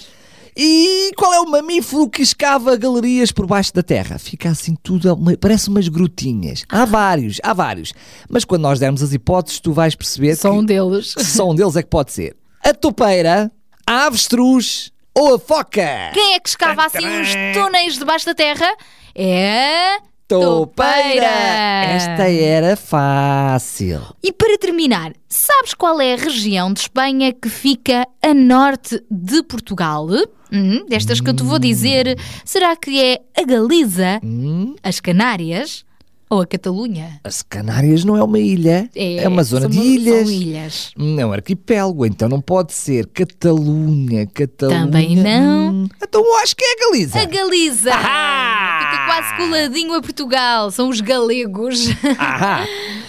E 0.56 1.12
qual 1.16 1.32
é 1.32 1.40
o 1.40 1.50
mamífero 1.50 2.08
que 2.08 2.22
escava 2.22 2.76
galerias 2.76 3.32
por 3.32 3.46
baixo 3.46 3.72
da 3.72 3.82
terra? 3.82 4.18
Fica 4.18 4.50
assim 4.50 4.76
tudo, 4.82 5.18
parece 5.40 5.68
umas 5.68 5.88
grutinhas. 5.88 6.64
Há 6.68 6.84
vários, 6.84 7.40
há 7.42 7.54
vários. 7.54 7.94
Mas 8.28 8.44
quando 8.44 8.62
nós 8.62 8.78
dermos 8.78 9.02
as 9.02 9.12
hipóteses, 9.14 9.60
tu 9.60 9.72
vais 9.72 9.94
perceber 9.94 10.36
Só 10.36 10.52
um 10.52 10.64
deles. 10.64 11.14
só 11.18 11.50
um 11.50 11.54
deles 11.54 11.76
é 11.76 11.82
que 11.82 11.88
pode 11.88 12.12
ser. 12.12 12.36
A 12.62 12.74
topeira, 12.74 13.50
a 13.86 14.06
avestruz 14.06 14.92
ou 15.14 15.34
a 15.34 15.38
foca? 15.38 16.10
Quem 16.12 16.34
é 16.34 16.40
que 16.40 16.48
escava 16.48 16.84
assim 16.84 17.06
uns 17.06 17.30
túneis 17.54 17.98
debaixo 17.98 18.26
da 18.26 18.34
terra? 18.34 18.66
É. 19.14 19.94
a 19.96 20.00
Topeira! 20.28 21.26
Esta 21.26 22.30
era 22.30 22.76
fácil. 22.76 24.00
E 24.22 24.32
para 24.32 24.56
terminar, 24.58 25.12
sabes 25.28 25.74
qual 25.74 26.00
é 26.00 26.14
a 26.14 26.16
região 26.16 26.72
de 26.72 26.80
Espanha 26.80 27.32
que 27.32 27.48
fica 27.48 28.06
a 28.22 28.32
norte 28.32 29.02
de 29.10 29.42
Portugal? 29.42 30.06
Hum, 30.52 30.84
destas 30.88 31.20
que 31.20 31.30
eu 31.30 31.34
te 31.34 31.42
vou 31.42 31.58
dizer, 31.58 32.18
será 32.44 32.76
que 32.76 33.00
é 33.00 33.20
a 33.36 33.44
Galiza, 33.44 34.20
Hum, 34.22 34.74
as 34.82 35.00
Canárias 35.00 35.84
ou 36.28 36.40
a 36.42 36.46
Catalunha? 36.46 37.20
as 37.24 37.42
Canárias 37.42 38.04
não 38.04 38.16
é 38.16 38.22
uma 38.22 38.38
ilha, 38.38 38.88
é, 38.94 39.26
uma 39.28 39.42
zona 39.42 39.68
de 39.68 39.78
ilhas. 39.78 40.28
São 40.28 40.30
ilhas. 40.36 40.92
É 41.18 41.26
um 41.26 41.32
arquipélago, 41.32 42.04
então 42.06 42.28
não 42.28 42.40
pode 42.40 42.72
ser 42.74 43.06
Catalunha, 43.06 44.26
Catalunha. 44.26 44.84
Também 44.84 45.16
não. 45.16 45.70
Hum, 45.72 45.88
Então 46.02 46.22
eu 46.24 46.36
acho 46.38 46.54
que 46.56 46.64
é 46.64 46.72
a 46.72 46.76
Galiza. 46.90 47.18
A 47.20 47.24
Galiza! 47.24 47.90
Ah! 47.94 48.90
Fica 48.90 49.06
quase 49.06 49.36
coladinho 49.36 49.94
a 49.94 50.00
Portugal, 50.02 50.70
são 50.70 50.88
os 50.88 51.00
galegos. 51.00 51.86
Ahá. 52.18 52.66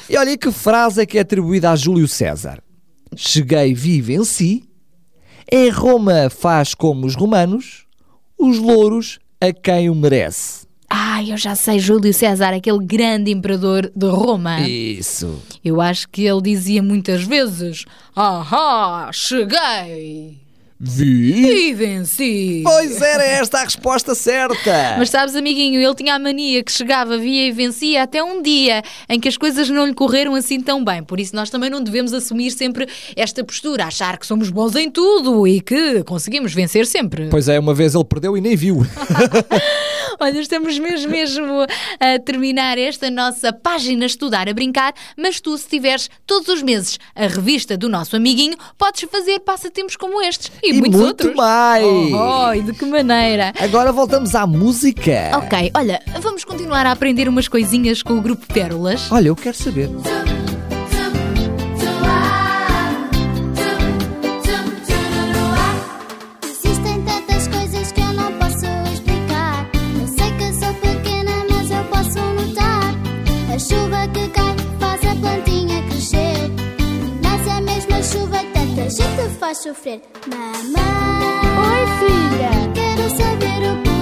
E 0.09 0.17
olha 0.17 0.37
que 0.37 0.51
frase 0.51 1.01
é 1.01 1.05
que 1.05 1.17
é 1.17 1.21
atribuída 1.21 1.71
a 1.71 1.75
Júlio 1.75 2.07
César. 2.07 2.61
Cheguei, 3.15 3.73
vivo 3.73 4.11
em 4.11 4.23
si. 4.23 4.63
Em 5.51 5.69
Roma 5.69 6.29
faz 6.29 6.73
como 6.73 7.05
os 7.05 7.15
romanos. 7.15 7.85
Os 8.37 8.59
louros 8.59 9.19
a 9.39 9.51
quem 9.53 9.89
o 9.89 9.95
merece. 9.95 10.65
Ai, 10.89 11.31
eu 11.31 11.37
já 11.37 11.55
sei, 11.55 11.79
Júlio 11.79 12.13
César, 12.13 12.53
aquele 12.53 12.85
grande 12.85 13.31
imperador 13.31 13.91
de 13.95 14.07
Roma. 14.07 14.61
Isso. 14.61 15.41
Eu 15.63 15.81
acho 15.81 16.07
que 16.09 16.25
ele 16.25 16.41
dizia 16.41 16.83
muitas 16.83 17.23
vezes: 17.23 17.85
Ahá, 18.15 19.09
cheguei 19.11 20.42
Vi. 20.85 21.69
e 21.69 21.73
venci. 21.73 22.61
Pois 22.61 23.01
era 23.01 23.23
esta 23.23 23.59
a 23.59 23.63
resposta 23.63 24.13
certa. 24.13 24.95
Mas 24.97 25.09
sabes, 25.09 25.33
amiguinho, 25.33 25.81
ele 25.81 25.95
tinha 25.95 26.15
a 26.15 26.19
mania 26.19 26.61
que 26.61 26.71
chegava, 26.73 27.17
via 27.17 27.47
e 27.47 27.51
vencia 27.53 28.03
até 28.03 28.21
um 28.21 28.41
dia 28.41 28.83
em 29.07 29.17
que 29.17 29.29
as 29.29 29.37
coisas 29.37 29.69
não 29.69 29.85
lhe 29.85 29.93
correram 29.93 30.35
assim 30.35 30.59
tão 30.59 30.83
bem. 30.83 31.01
Por 31.01 31.21
isso, 31.21 31.33
nós 31.33 31.49
também 31.49 31.69
não 31.69 31.81
devemos 31.81 32.11
assumir 32.11 32.51
sempre 32.51 32.85
esta 33.15 33.41
postura, 33.45 33.85
achar 33.85 34.17
que 34.17 34.27
somos 34.27 34.49
bons 34.49 34.75
em 34.75 34.91
tudo 34.91 35.47
e 35.47 35.61
que 35.61 36.03
conseguimos 36.03 36.53
vencer 36.53 36.85
sempre. 36.85 37.29
Pois 37.29 37.47
é, 37.47 37.57
uma 37.57 37.73
vez 37.73 37.95
ele 37.95 38.03
perdeu 38.03 38.35
e 38.35 38.41
nem 38.41 38.57
viu. 38.57 38.85
Olha, 40.19 40.39
estamos 40.39 40.77
mesmo, 40.77 41.11
mesmo 41.11 41.65
a 41.99 42.19
terminar 42.19 42.77
esta 42.77 43.09
nossa 43.09 43.51
página 43.53 44.05
Estudar 44.05 44.47
a 44.47 44.53
Brincar, 44.53 44.93
mas 45.17 45.39
tu, 45.39 45.57
se 45.57 45.67
tiveres 45.67 46.09
todos 46.25 46.47
os 46.49 46.61
meses 46.61 46.99
a 47.15 47.27
revista 47.27 47.77
do 47.77 47.89
nosso 47.89 48.15
amiguinho, 48.15 48.57
podes 48.77 49.09
fazer 49.09 49.39
passatempos 49.39 49.95
como 49.95 50.21
estes 50.21 50.51
e, 50.61 50.72
E 50.73 50.79
muitos 50.79 50.99
muito 50.99 51.07
outros. 51.27 51.35
mais. 51.35 51.83
Oh, 51.85 52.47
oh, 52.47 52.53
e 52.53 52.61
de 52.61 52.73
que 52.73 52.85
maneira? 52.85 53.53
Agora 53.59 53.91
voltamos 53.91 54.35
à 54.35 54.45
música. 54.45 55.31
Ok, 55.37 55.71
olha, 55.75 56.01
vamos 56.21 56.43
continuar 56.43 56.85
a 56.85 56.91
aprender 56.91 57.27
umas 57.29 57.47
coisinhas 57.47 58.01
com 58.01 58.13
o 58.17 58.21
grupo 58.21 58.45
Pérolas. 58.53 59.11
Olha, 59.11 59.27
eu 59.27 59.35
quero 59.35 59.55
saber. 59.55 59.89
Sofrer. 79.53 80.01
Mamãe, 80.27 81.43
oi 81.69 81.83
filha, 81.99 82.51
quero 82.73 83.09
saber 83.09 83.61
o 83.71 83.75
porquê. 83.77 83.92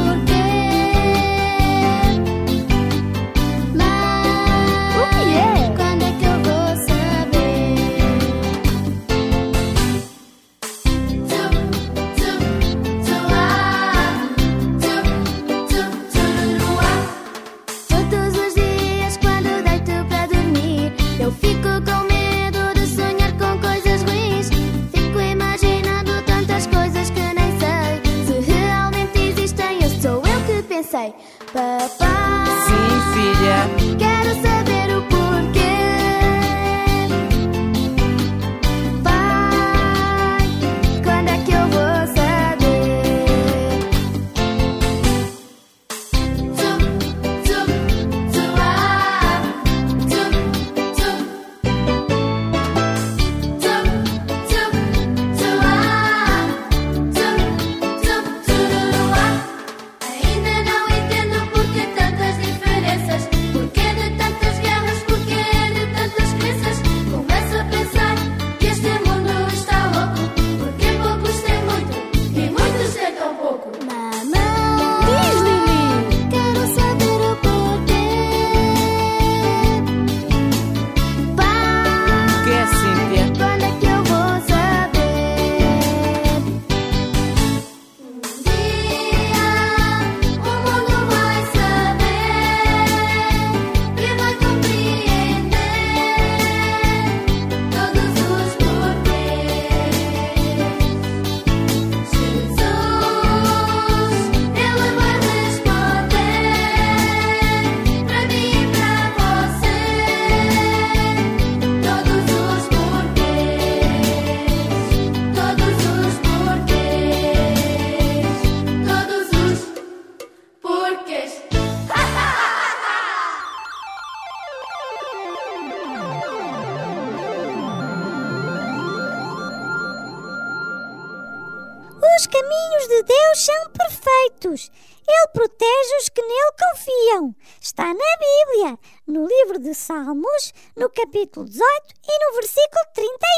No 140.75 140.89
capítulo 140.89 141.45
18 141.45 141.63
e 142.03 142.25
no 142.25 142.35
versículo 142.35 142.81
31. 142.93 143.30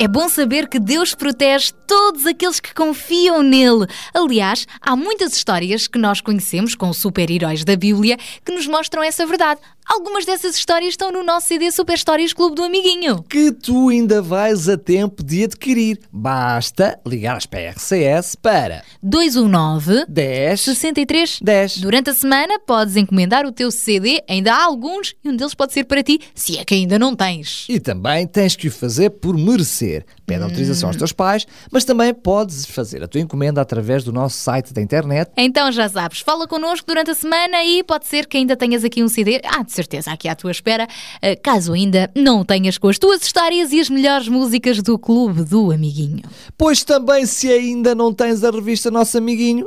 É 0.00 0.06
bom 0.06 0.28
saber 0.28 0.68
que 0.68 0.78
Deus 0.78 1.12
protege 1.12 1.72
todos 1.84 2.24
aqueles 2.24 2.60
que 2.60 2.72
confiam 2.72 3.42
nele. 3.42 3.84
Aliás, 4.14 4.64
há 4.80 4.94
muitas 4.94 5.32
histórias 5.32 5.88
que 5.88 5.98
nós 5.98 6.20
conhecemos 6.20 6.76
com 6.76 6.92
super-heróis 6.92 7.64
da 7.64 7.74
Bíblia 7.74 8.16
que 8.44 8.52
nos 8.52 8.68
mostram 8.68 9.02
essa 9.02 9.26
verdade. 9.26 9.60
Algumas 9.88 10.26
dessas 10.26 10.54
histórias 10.54 10.90
estão 10.90 11.10
no 11.10 11.24
nosso 11.24 11.48
CD 11.48 11.72
Super 11.72 11.94
Histórias 11.94 12.34
Clube 12.34 12.54
do 12.54 12.62
Amiguinho. 12.62 13.22
Que 13.22 13.50
tu 13.50 13.88
ainda 13.88 14.20
vais 14.20 14.68
a 14.68 14.76
tempo 14.76 15.24
de 15.24 15.44
adquirir. 15.44 15.98
Basta 16.12 17.00
ligares 17.06 17.46
para 17.46 17.60
a 17.60 17.70
RCS 17.70 18.36
para 18.36 18.84
219 19.02 20.04
10 20.06 20.60
63 20.60 21.38
10. 21.40 21.78
Durante 21.78 22.10
a 22.10 22.14
semana 22.14 22.58
podes 22.60 22.96
encomendar 22.96 23.46
o 23.46 23.52
teu 23.52 23.70
CD, 23.70 24.22
ainda 24.28 24.52
há 24.52 24.62
alguns 24.62 25.14
e 25.24 25.30
um 25.30 25.34
deles 25.34 25.54
pode 25.54 25.72
ser 25.72 25.84
para 25.84 26.02
ti, 26.02 26.20
se 26.34 26.58
é 26.58 26.64
que 26.66 26.74
ainda 26.74 26.98
não 26.98 27.16
tens. 27.16 27.64
E 27.66 27.80
também 27.80 28.26
tens 28.26 28.54
que 28.54 28.68
o 28.68 28.70
fazer 28.70 29.08
por 29.08 29.38
merecer. 29.38 29.87
Pede 30.26 30.42
autorização 30.42 30.88
aos 30.88 30.96
teus 30.96 31.12
pais, 31.12 31.46
mas 31.70 31.84
também 31.84 32.12
podes 32.12 32.66
fazer 32.66 33.02
a 33.02 33.08
tua 33.08 33.20
encomenda 33.20 33.60
através 33.60 34.04
do 34.04 34.12
nosso 34.12 34.36
site 34.36 34.72
da 34.72 34.80
internet. 34.80 35.30
Então 35.36 35.70
já 35.72 35.88
sabes, 35.88 36.20
fala 36.20 36.46
connosco 36.46 36.86
durante 36.86 37.10
a 37.10 37.14
semana 37.14 37.64
e 37.64 37.82
pode 37.82 38.06
ser 38.06 38.26
que 38.26 38.36
ainda 38.36 38.56
tenhas 38.56 38.84
aqui 38.84 39.02
um 39.02 39.08
CD. 39.08 39.40
Ah, 39.44 39.62
de 39.62 39.72
certeza, 39.72 40.12
aqui 40.12 40.28
à 40.28 40.34
tua 40.34 40.50
espera, 40.50 40.86
eh, 41.22 41.36
caso 41.36 41.72
ainda 41.72 42.10
não 42.14 42.44
tenhas 42.44 42.78
com 42.78 42.88
as 42.88 42.98
tuas 42.98 43.22
histórias 43.22 43.72
e 43.72 43.80
as 43.80 43.88
melhores 43.88 44.28
músicas 44.28 44.82
do 44.82 44.98
Clube 44.98 45.44
do 45.44 45.72
Amiguinho. 45.72 46.22
Pois 46.56 46.84
também, 46.84 47.26
se 47.26 47.50
ainda 47.50 47.94
não 47.94 48.12
tens 48.12 48.44
a 48.44 48.50
revista 48.50 48.90
Nosso 48.90 49.16
Amiguinho, 49.18 49.66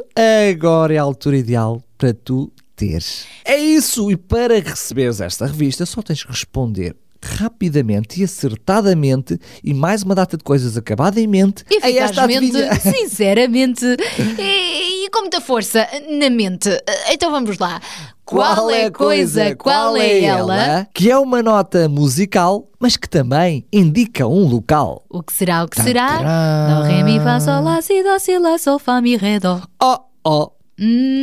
agora 0.52 0.94
é 0.94 0.98
a 0.98 1.04
altura 1.04 1.38
ideal 1.38 1.82
para 1.98 2.14
tu 2.14 2.52
teres. 2.76 3.26
É 3.46 3.58
isso, 3.58 4.12
e 4.12 4.18
para 4.18 4.60
receberes 4.60 5.22
esta 5.22 5.46
revista 5.46 5.86
só 5.86 6.02
tens 6.02 6.24
que 6.24 6.32
responder 6.32 6.96
rapidamente 7.24 8.20
e 8.20 8.24
acertadamente 8.24 9.40
e 9.64 9.74
mais 9.74 10.04
uma 10.04 10.16
data 10.16 10.38
de 10.38 10.44
coisas 10.44 10.76
acabada 10.78 11.20
em 11.20 11.28
mente 11.28 11.64
a 11.82 11.90
esta 11.90 12.26
Eficazmente, 12.26 12.58
adivinha. 12.58 12.76
sinceramente 12.80 13.86
e, 14.40 15.06
e 15.06 15.10
com 15.10 15.22
muita 15.22 15.42
força 15.42 15.88
na 16.10 16.30
mente. 16.30 16.70
Então 17.12 17.32
vamos 17.32 17.58
lá. 17.58 17.82
Qual, 18.24 18.70
é 18.70 18.86
a 18.86 18.92
coisa, 18.92 19.56
qual 19.58 19.98
é 19.98 20.24
ela? 20.24 20.88
Que 20.94 21.12
é 21.12 21.18
uma 21.18 21.44
nota 21.44 21.90
musical, 21.90 22.70
mas 22.80 22.96
que 22.96 23.10
também 23.10 23.66
indica 23.74 24.26
um 24.26 24.48
local. 24.48 25.04
O 25.10 25.22
que 25.22 25.34
será, 25.34 25.64
o 25.66 25.68
que 25.68 25.76
Tá, 25.76 25.84
será? 25.84 26.18
Do, 26.20 26.84
ré, 26.84 27.04
mi, 27.04 27.20
fá, 27.20 27.42
sol, 27.42 27.62
lá, 27.62 27.82
si, 27.82 28.02
do, 28.02 28.18
si, 28.20 28.38
lá, 28.40 28.58
sol, 28.58 28.80
fá, 28.80 29.02
mi, 29.02 29.18
ré, 29.18 29.38
dó. 29.38 29.62
Oh, 29.84 29.98
oh, 30.26 30.52
Hum, 30.82 31.22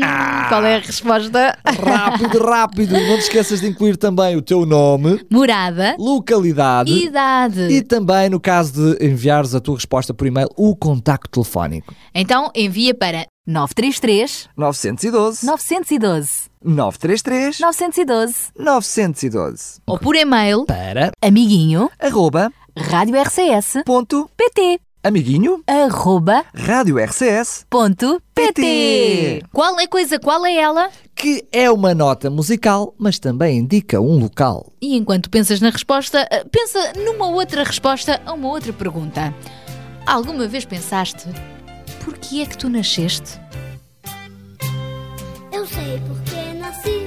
Qual 0.49 0.65
é 0.65 0.77
a 0.77 0.79
resposta? 0.79 1.59
rápido, 1.85 2.39
rápido. 2.39 2.93
Não 2.93 3.17
te 3.17 3.23
esqueças 3.23 3.61
de 3.61 3.67
incluir 3.67 3.97
também 3.97 4.37
o 4.37 4.43
teu 4.43 4.65
nome, 4.65 5.21
Morada, 5.31 5.97
localidade 5.99 6.93
idade. 6.93 7.63
e 7.69 7.83
também, 7.83 8.31
no 8.31 8.39
caso 8.39 8.95
de 8.97 9.05
enviares 9.05 9.55
a 9.57 9.61
tua 9.61 9.75
resposta 9.75 10.15
por 10.15 10.27
e-mail, 10.29 10.49
o 10.57 10.77
contacto 10.77 11.29
telefónico. 11.31 11.93
Então 12.15 12.51
envia 12.55 12.95
para 12.95 13.27
933 13.47 14.49
912 14.57 15.45
912 15.47 16.31
933 16.65 17.59
912 17.61 18.35
912 18.57 19.81
ou 19.87 19.99
por 19.99 20.15
e-mail 20.17 20.65
para 20.67 21.11
Amiguinho 21.23 21.91
arroba 21.99 22.53
Rádio 22.77 23.21
RCS 23.21 23.83
ponto 23.85 24.31
PT 24.37 24.79
amiguinho 25.09 25.63
arroba 25.67 26.45
rádio 26.55 26.99
RCS 26.99 27.65
ponto 27.69 28.21
PT. 28.35 29.43
Qual 29.53 29.81
é 29.81 29.85
a 29.85 29.89
coisa, 29.89 30.19
qual 30.19 30.45
é 30.45 30.55
ela? 30.55 30.91
que 31.15 31.45
é 31.51 31.69
uma 31.69 31.95
nota 31.97 32.31
musical, 32.31 32.95
mas 32.97 33.19
também 33.19 33.59
indica 33.59 34.01
um 34.01 34.21
local. 34.21 34.73
E 34.81 34.97
enquanto 34.97 35.29
pensas 35.29 35.61
na 35.61 35.71
resposta, 35.71 36.25
eh, 36.31 36.45
pensa 36.45 36.93
numa 36.97 37.27
outra 37.27 37.65
resposta 37.65 38.21
a 38.25 38.33
uma 38.35 38.47
outra 38.49 38.73
pergunta. 38.73 39.35
Alguma 40.07 40.47
vez 40.47 40.65
pensaste 40.65 41.27
por 42.05 42.17
que 42.19 42.41
é 42.41 42.47
que 42.47 42.57
tu 42.57 42.69
nasceste? 42.69 43.41
Eu 45.51 45.67
sei 45.67 46.01
porque 46.07 46.55
nasci, 46.59 46.98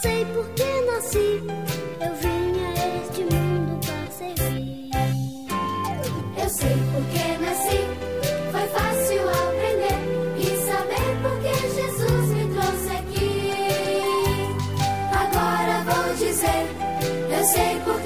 sei 0.00 0.24
porque 0.26 0.64
nasci, 0.86 1.42
eu 2.00 2.14
vim 2.16 2.64
a 2.64 2.72
este 3.02 3.22
mundo 3.34 3.78
para 3.84 4.10
servir. 4.10 4.90
Eu 6.42 6.48
sei 6.48 6.76
porque 6.92 7.24
nasci, 7.44 7.80
foi 8.52 8.66
fácil 8.68 9.22
aprender 9.28 9.98
e 10.38 10.46
saber 10.66 11.10
porque 11.22 11.52
Jesus 11.76 12.26
me 12.28 12.44
trouxe 12.54 12.90
aqui. 13.00 13.30
Agora 15.22 15.74
vou 15.84 16.14
dizer, 16.14 16.64
eu 17.30 17.44
sei 17.44 17.72
porque 17.84 18.01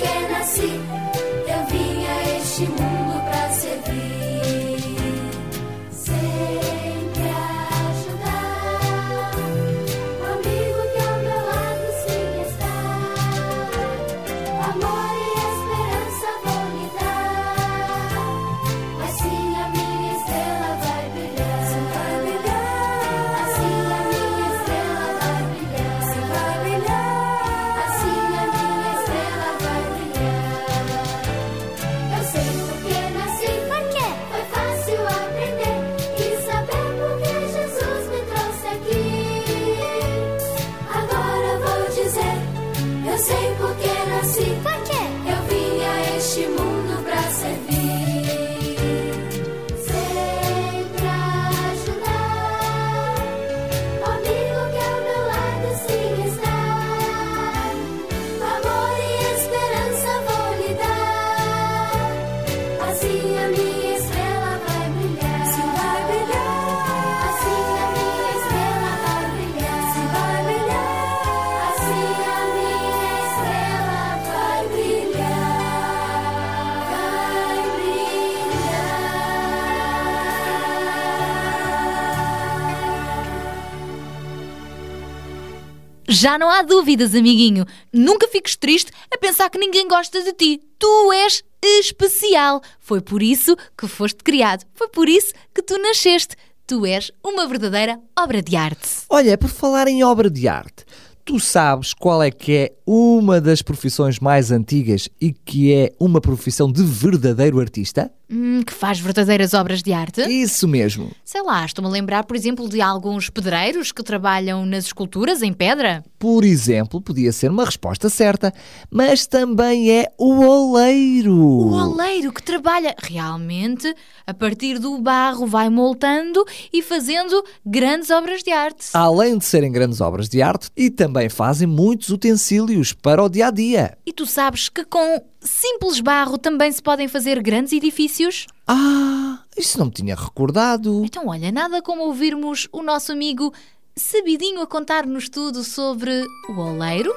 Já 86.19 86.39
não 86.39 86.49
há 86.49 86.63
dúvidas, 86.63 87.15
amiguinho. 87.15 87.67
Nunca 87.93 88.27
fiques 88.27 88.57
triste 88.57 88.91
a 89.13 89.19
pensar 89.19 89.51
que 89.51 89.59
ninguém 89.59 89.87
gosta 89.87 90.23
de 90.23 90.33
ti. 90.33 90.63
Tu 90.79 91.13
és 91.13 91.45
especial. 91.63 92.63
Foi 92.81 93.03
por 93.03 93.23
isso 93.23 93.55
que 93.77 93.87
foste 93.87 94.25
criado. 94.25 94.65
Foi 94.75 94.89
por 94.89 95.11
isso 95.11 95.35
que 95.55 95.61
tu 95.61 95.77
nasceste. 95.77 96.35
Tu 96.67 96.87
és 96.87 97.13
uma 97.23 97.47
verdadeira 97.47 98.01
obra 98.19 98.41
de 98.41 98.57
arte. 98.57 98.89
Olha, 99.11 99.37
por 99.37 99.51
falar 99.51 99.89
em 99.89 100.03
obra 100.03 100.31
de 100.31 100.49
arte, 100.49 100.87
tu 101.27 101.41
sabes 101.41 101.93
qual 101.93 102.23
é 102.23 102.31
que 102.31 102.53
é 102.53 102.73
uma 102.87 103.41
das 103.41 103.61
profissões 103.61 104.21
mais 104.21 104.53
antigas 104.53 105.09
e 105.21 105.33
que 105.33 105.75
é 105.75 105.93
uma 105.99 106.21
profissão 106.21 106.71
de 106.71 106.85
verdadeiro 106.85 107.59
artista? 107.59 108.11
Hum, 108.31 108.63
que 108.65 108.73
faz 108.73 108.99
verdadeiras 108.99 109.55
obras 109.55 109.83
de 109.83 109.93
arte? 109.93 110.21
Isso 110.23 110.67
mesmo. 110.67 111.13
Sei 111.25 111.43
lá, 111.43 111.65
estou-me 111.65 111.89
a 111.89 111.93
lembrar, 111.93 112.25
por 112.25 112.37
exemplo, 112.37 112.69
de 112.69 112.81
alguns 112.81 113.31
pedreiros 113.31 113.93
que 113.93 114.03
trabalham 114.03 114.65
nas 114.67 114.87
esculturas 114.87 115.43
em 115.43 115.53
pedra. 115.53 116.05
por 116.19 116.45
exemplo, 116.45 117.01
podia 117.01 117.33
ser 117.33 117.51
uma 117.51 117.65
resposta 117.65 118.09
certa, 118.09 118.53
mas 118.91 119.27
também 119.27 119.91
é 119.91 120.07
o 120.19 120.41
oleiro. 120.41 121.37
O 121.37 121.73
oleiro 121.73 122.33
que 122.33 122.43
trabalha 122.43 122.95
realmente 123.01 123.95
a 124.27 124.35
partir 124.35 124.81
do 124.81 124.99
barro, 124.99 125.47
vai 125.47 125.71
moltando 125.71 126.45
e 126.73 126.83
fazendo 126.83 127.45
grandes 127.65 128.11
obras 128.11 128.43
de 128.43 128.51
arte. 128.51 128.89
Além 128.93 129.39
de 129.39 129.45
serem 129.45 129.71
grandes 129.71 130.01
obras 130.01 130.29
de 130.29 130.43
arte, 130.43 130.69
e 130.77 130.91
também 130.91 131.16
fazem 131.31 131.67
muitos 131.67 132.11
utensílios 132.11 132.93
para 132.93 133.23
o 133.23 133.29
dia 133.29 133.49
a 133.49 133.51
dia. 133.51 133.97
E 134.05 134.13
tu 134.13 134.27
sabes 134.27 134.69
que 134.69 134.85
com 134.85 135.23
simples 135.41 136.01
barro 136.01 136.37
também 136.37 136.71
se 136.71 136.83
podem 136.83 137.09
fazer 137.09 137.43
grandes 137.43 137.73
edifícios? 137.73 138.47
Ah, 138.67 139.41
isso 139.57 139.79
não 139.79 139.87
me 139.87 139.93
tinha 139.93 140.15
recordado. 140.15 141.03
Então, 141.05 141.29
olha, 141.29 141.51
nada 141.51 141.81
como 141.81 142.03
ouvirmos 142.03 142.69
o 142.71 142.83
nosso 142.83 143.13
amigo 143.13 143.53
Sabidinho 143.97 144.61
a 144.61 144.67
contar-nos 144.67 145.31
tudo 145.31 145.65
sobre 145.65 146.27
o 146.51 146.61
oleiro 146.61 147.11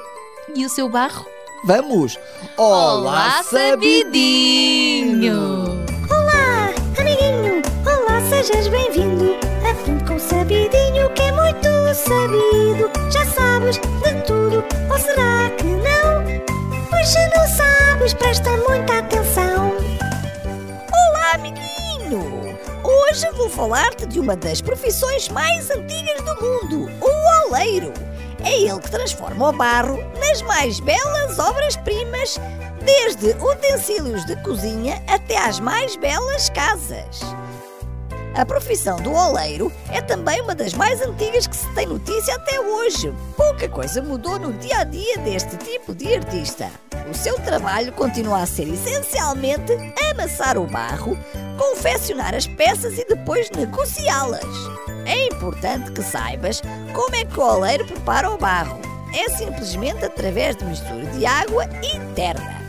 e 0.54 0.64
o 0.64 0.68
seu 0.68 0.88
barro. 0.88 1.26
Vamos! 1.64 2.16
Olá, 2.56 3.42
Sabidinho! 3.42 5.34
Olá, 6.08 6.72
amiguinho! 6.98 7.60
Olá, 7.84 8.20
sejas 8.30 8.66
bem-vindo! 8.68 9.49
Sabido. 12.00 12.90
Já 13.10 13.24
sabes 13.26 13.76
de 13.76 14.22
tudo, 14.26 14.64
ou 14.90 14.98
será 14.98 15.50
que 15.56 15.64
não? 15.64 16.88
Pois 16.88 17.08
se 17.08 17.28
não 17.28 17.46
sabes, 17.46 18.14
presta 18.14 18.50
muita 18.68 18.98
atenção. 18.98 19.72
Olá, 20.92 21.34
amiguinho! 21.34 22.58
Hoje 22.82 23.30
vou 23.32 23.48
falar-te 23.48 24.06
de 24.06 24.18
uma 24.18 24.36
das 24.36 24.60
profissões 24.60 25.28
mais 25.28 25.70
antigas 25.70 26.22
do 26.22 26.34
mundo, 26.42 26.90
o 27.00 27.48
oleiro. 27.48 27.92
É 28.42 28.62
ele 28.62 28.80
que 28.80 28.90
transforma 28.90 29.50
o 29.50 29.52
barro 29.52 29.98
nas 30.18 30.40
mais 30.42 30.80
belas 30.80 31.38
obras-primas, 31.38 32.40
desde 32.82 33.36
utensílios 33.44 34.24
de 34.24 34.36
cozinha 34.42 35.02
até 35.06 35.36
às 35.36 35.60
mais 35.60 35.96
belas 35.96 36.48
casas. 36.48 37.20
A 38.34 38.46
profissão 38.46 38.96
do 38.96 39.12
oleiro 39.12 39.72
é 39.90 40.00
também 40.00 40.40
uma 40.40 40.54
das 40.54 40.72
mais 40.72 41.00
antigas 41.00 41.46
que 41.46 41.56
se 41.56 41.68
tem 41.74 41.86
notícia 41.86 42.34
até 42.36 42.60
hoje. 42.60 43.12
Pouca 43.36 43.68
coisa 43.68 44.00
mudou 44.00 44.38
no 44.38 44.52
dia 44.54 44.78
a 44.78 44.84
dia 44.84 45.18
deste 45.18 45.56
tipo 45.56 45.94
de 45.94 46.14
artista. 46.14 46.70
O 47.10 47.14
seu 47.14 47.34
trabalho 47.40 47.92
continua 47.92 48.42
a 48.42 48.46
ser 48.46 48.68
essencialmente 48.68 49.72
amassar 50.10 50.56
o 50.56 50.66
barro, 50.66 51.18
confeccionar 51.58 52.34
as 52.34 52.46
peças 52.46 52.98
e 52.98 53.04
depois 53.04 53.50
negociá-las. 53.50 54.44
É 55.06 55.26
importante 55.26 55.90
que 55.90 56.02
saibas 56.02 56.62
como 56.94 57.16
é 57.16 57.24
que 57.24 57.38
o 57.38 57.42
oleiro 57.42 57.84
prepara 57.84 58.30
o 58.30 58.38
barro. 58.38 58.78
É 59.12 59.28
simplesmente 59.30 60.04
através 60.04 60.54
de 60.54 60.64
mistura 60.64 61.04
de 61.06 61.26
água 61.26 61.64
e 61.82 61.98
terra. 62.14 62.59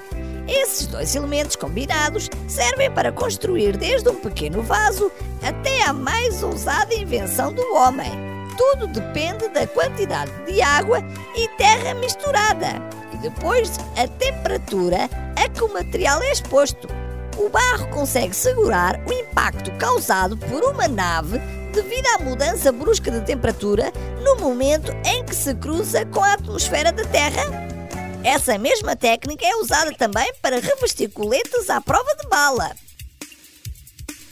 Esses 0.52 0.86
dois 0.86 1.16
elementos 1.16 1.56
combinados 1.56 2.30
servem 2.46 2.92
para 2.92 3.10
construir 3.10 3.78
desde 3.78 4.10
um 4.10 4.16
pequeno 4.16 4.62
vaso 4.62 5.10
até 5.42 5.84
a 5.84 5.94
mais 5.94 6.44
ousada 6.44 6.94
invenção 6.94 7.54
do 7.54 7.62
homem. 7.74 8.12
Tudo 8.58 8.88
depende 8.88 9.48
da 9.48 9.66
quantidade 9.66 10.32
de 10.46 10.62
água 10.62 11.00
e 11.36 11.48
terra 11.56 11.94
misturada 11.94 12.68
e 13.14 13.18
depois 13.20 13.78
a 13.98 14.06
temperatura 14.10 15.10
a 15.38 15.48
que 15.48 15.64
o 15.64 15.72
material 15.72 16.22
é 16.22 16.34
exposto. 16.34 16.86
O 17.38 17.48
barro 17.48 17.88
consegue 17.88 18.36
segurar 18.36 19.00
o 19.08 19.14
impacto 19.14 19.72
causado 19.78 20.36
por 20.36 20.64
uma 20.66 20.86
nave 20.86 21.40
devido 21.74 22.08
à 22.08 22.24
mudança 22.24 22.74
brusca 22.74 23.10
de 23.10 23.22
temperatura 23.22 23.94
no 24.22 24.36
momento 24.36 24.92
em 25.06 25.24
que 25.24 25.34
se 25.34 25.56
cruza 25.56 26.06
com 26.08 26.22
a 26.22 26.34
atmosfera 26.34 26.92
da 26.92 27.06
Terra 27.06 27.71
essa 28.24 28.58
mesma 28.58 28.96
técnica 28.96 29.46
é 29.46 29.56
usada 29.56 29.92
também 29.94 30.32
para 30.42 30.60
revestir 30.60 31.10
coletas 31.10 31.70
à 31.70 31.82
prova 31.82 32.16
de 32.16 32.28
bala. 32.28 32.72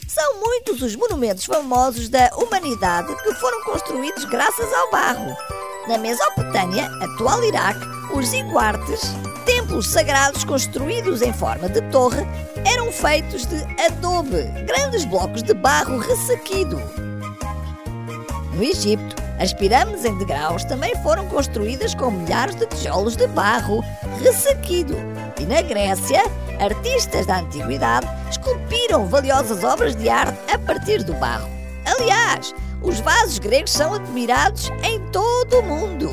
São 0.06 0.40
muitos 0.40 0.82
os 0.82 0.96
monumentos 0.96 1.44
famosos 1.44 2.08
da 2.08 2.30
humanidade 2.36 3.14
que 3.22 3.34
foram 3.34 3.62
construídos 3.64 4.24
graças 4.24 4.72
ao 4.72 4.90
barro. 4.90 5.36
Na 5.88 5.98
Mesopotâmia, 5.98 6.86
atual 7.00 7.42
Iraque, 7.44 7.86
os 8.14 8.26
ziguartes, 8.26 9.00
templos 9.44 9.90
sagrados 9.90 10.44
construídos 10.44 11.22
em 11.22 11.32
forma 11.32 11.68
de 11.68 11.80
torre, 11.90 12.22
eram 12.64 12.92
feitos 12.92 13.46
de 13.46 13.56
adobe, 13.80 14.42
grandes 14.66 15.04
blocos 15.04 15.42
de 15.42 15.54
barro 15.54 15.98
ressequido. 15.98 16.76
No 18.52 18.62
Egito, 18.62 19.16
as 19.40 19.54
pirâmides 19.54 20.04
em 20.04 20.16
degraus 20.18 20.64
também 20.64 20.94
foram 20.96 21.26
construídas 21.28 21.94
com 21.94 22.10
milhares 22.10 22.54
de 22.56 22.66
tijolos 22.66 23.16
de 23.16 23.26
barro 23.28 23.82
ressequido. 24.22 24.94
E 25.40 25.44
na 25.46 25.62
Grécia, 25.62 26.22
artistas 26.60 27.24
da 27.24 27.38
antiguidade 27.38 28.06
esculpiram 28.30 29.06
valiosas 29.06 29.64
obras 29.64 29.96
de 29.96 30.10
arte 30.10 30.38
a 30.52 30.58
partir 30.58 31.02
do 31.02 31.14
barro. 31.14 31.48
Aliás, 31.86 32.54
os 32.82 33.00
vasos 33.00 33.38
gregos 33.38 33.72
são 33.72 33.94
admirados 33.94 34.70
em 34.84 35.00
todo 35.10 35.60
o 35.60 35.62
mundo. 35.62 36.10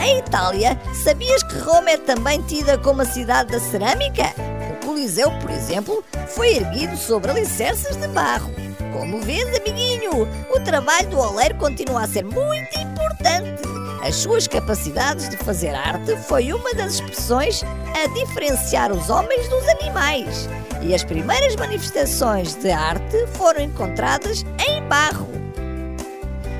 Em 0.00 0.18
Itália, 0.18 0.80
sabias 1.04 1.42
que 1.42 1.58
Roma 1.58 1.90
é 1.90 1.98
também 1.98 2.40
tida 2.42 2.78
como 2.78 3.02
a 3.02 3.04
cidade 3.04 3.52
da 3.52 3.60
cerâmica? 3.60 4.32
O 4.72 4.86
Coliseu, 4.86 5.30
por 5.40 5.50
exemplo, 5.50 6.02
foi 6.28 6.56
erguido 6.56 6.96
sobre 6.96 7.30
alicerces 7.30 7.96
de 7.96 8.08
barro. 8.08 8.67
Como 8.98 9.20
vês, 9.20 9.46
amiguinho, 9.56 10.28
o 10.50 10.60
trabalho 10.64 11.08
do 11.08 11.20
oleiro 11.20 11.54
continua 11.54 12.02
a 12.02 12.08
ser 12.08 12.24
muito 12.24 12.76
importante. 12.80 13.62
As 14.02 14.16
suas 14.16 14.48
capacidades 14.48 15.28
de 15.28 15.36
fazer 15.36 15.72
arte 15.72 16.16
foi 16.16 16.52
uma 16.52 16.74
das 16.74 16.94
expressões 16.94 17.62
a 17.94 18.08
diferenciar 18.08 18.90
os 18.90 19.08
homens 19.08 19.48
dos 19.48 19.68
animais. 19.68 20.48
E 20.82 20.92
as 20.92 21.04
primeiras 21.04 21.54
manifestações 21.54 22.56
de 22.56 22.72
arte 22.72 23.24
foram 23.34 23.62
encontradas 23.62 24.44
em 24.68 24.82
barro. 24.88 25.28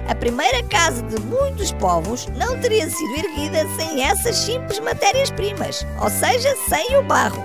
A 0.08 0.14
primeira 0.14 0.62
casa 0.62 1.02
de 1.02 1.20
muitos 1.22 1.72
povos 1.72 2.28
não 2.36 2.56
teria 2.60 2.88
sido 2.88 3.16
erguida 3.16 3.66
sem 3.76 4.04
essas 4.04 4.36
simples 4.36 4.78
matérias-primas, 4.78 5.84
ou 6.00 6.08
seja, 6.08 6.54
sem 6.68 6.96
o 6.98 7.02
barro. 7.02 7.44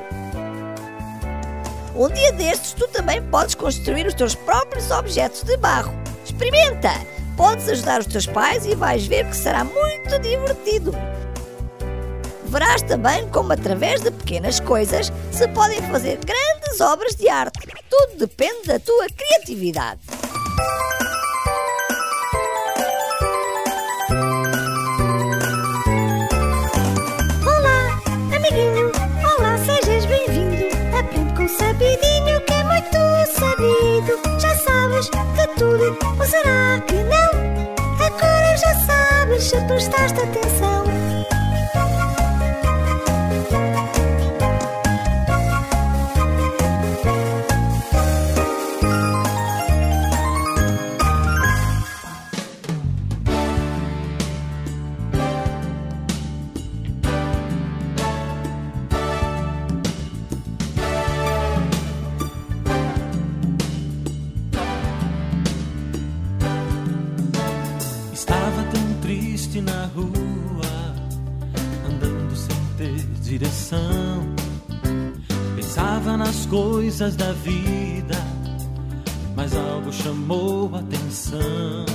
Um 1.95 2.09
dia 2.09 2.31
destes, 2.31 2.73
tu 2.73 2.87
também 2.87 3.21
podes 3.21 3.53
construir 3.53 4.07
os 4.07 4.15
teus 4.15 4.33
próprios 4.33 4.89
objetos 4.89 5.43
de 5.43 5.55
barro. 5.57 5.93
Experimenta! 6.25 6.89
Podes 7.37 7.69
ajudar 7.69 7.99
os 7.99 8.07
teus 8.07 8.25
pais 8.25 8.65
e 8.65 8.73
vais 8.73 9.05
ver 9.05 9.27
que 9.27 9.35
será 9.35 9.63
muito 9.63 10.19
divertido. 10.19 10.91
Verás 12.45 12.81
também 12.81 13.27
como, 13.29 13.53
através 13.53 14.01
de 14.01 14.09
pequenas 14.09 14.59
coisas, 14.59 15.11
se 15.31 15.47
podem 15.49 15.81
fazer 15.83 16.19
grandes 16.25 16.81
obras 16.81 17.15
de 17.15 17.29
arte. 17.29 17.59
Tudo 17.89 18.17
depende 18.17 18.67
da 18.67 18.79
tua 18.79 19.07
criatividade. 19.07 20.01
De 35.63 35.91
tudo, 35.97 35.97
ou 36.19 36.25
será 36.25 36.79
que 36.87 36.95
não? 36.95 38.05
Agora 38.05 38.57
já 38.57 38.75
sabes 38.85 39.43
se 39.43 39.59
prestaste 39.61 40.19
atenção. 40.19 40.62
Coisas 76.93 77.15
da 77.15 77.31
vida, 77.31 78.15
mas 79.35 79.55
algo 79.55 79.91
chamou 79.91 80.69
a 80.75 80.79
atenção. 80.79 81.85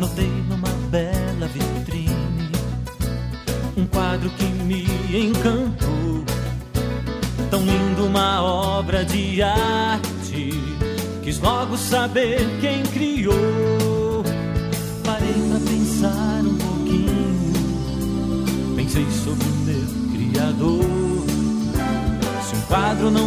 Notei 0.00 0.30
numa 0.48 0.70
bela 0.90 1.46
vitrine 1.48 2.50
um 3.76 3.84
quadro 3.84 4.30
que 4.30 4.44
me 4.44 4.86
encantou. 5.12 6.24
Tão 7.50 7.60
lindo, 7.60 8.06
uma 8.06 8.42
obra 8.42 9.04
de 9.04 9.42
arte. 9.42 10.50
Quis 11.22 11.38
logo 11.40 11.76
saber 11.76 12.40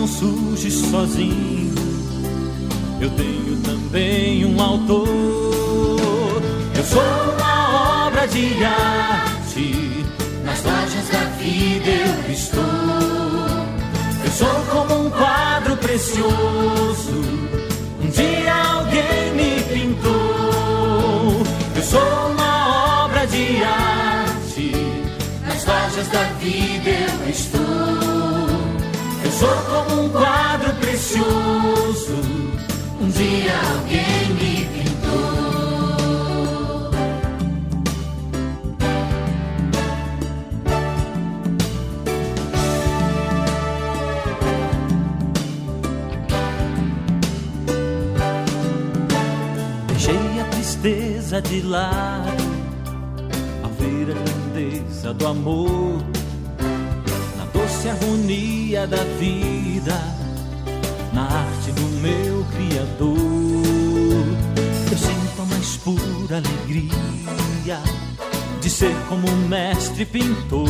surge 0.08 0.72
sozinho, 0.72 1.76
eu 3.02 3.10
tenho 3.12 3.58
também 3.64 4.46
um 4.46 4.62
autor. 4.62 5.08
Eu 6.76 6.84
sou 6.84 7.02
uma 7.38 8.06
obra 8.08 8.28
de 8.28 8.64
arte, 8.64 10.06
nas 10.44 10.64
lojas 10.64 11.10
da 11.12 11.24
vida 11.38 11.90
eu 11.90 12.32
estou. 12.32 12.64
Eu 14.24 14.32
sou 14.32 14.66
como 14.72 15.06
um 15.06 15.10
quadro 15.10 15.76
precioso, 15.78 17.24
um 18.02 18.10
dia 18.10 18.56
alguém 18.56 19.34
me 19.36 19.62
pintou. 19.64 21.44
Eu 21.76 21.84
sou 21.84 22.32
uma 22.32 23.04
obra 23.06 23.28
de 23.28 23.64
arte, 23.64 24.72
nas 25.46 25.66
lojas 25.66 26.08
da 26.08 26.24
vida 26.40 26.90
eu 26.90 27.30
estou. 27.30 27.77
Sou 29.40 29.56
como 29.70 30.02
um 30.02 30.10
quadro 30.10 30.74
precioso, 30.78 32.16
um 33.00 33.08
dia 33.10 33.54
alguém 33.72 34.34
me 34.34 34.66
pintou. 34.66 35.28
Deixei 49.88 50.42
a 50.42 50.46
tristeza 50.46 51.40
de 51.44 51.62
lado 51.62 52.44
ao 53.64 53.70
ver 53.70 54.10
a 54.10 54.16
grandeza 54.16 55.14
do 55.14 55.28
amor 55.28 56.17
harmonia 58.08 58.88
da 58.88 59.04
vida, 59.20 60.00
na 61.14 61.24
arte 61.24 61.72
do 61.74 61.82
meu 62.02 62.46
Criador. 62.56 63.18
Eu 64.90 64.98
sinto 64.98 65.42
a 65.42 65.46
mais 65.46 65.78
pura 65.78 66.38
alegria 66.38 67.82
de 68.62 68.70
ser 68.70 68.96
como 69.10 69.30
um 69.30 69.48
mestre 69.50 70.06
pintor. 70.06 70.70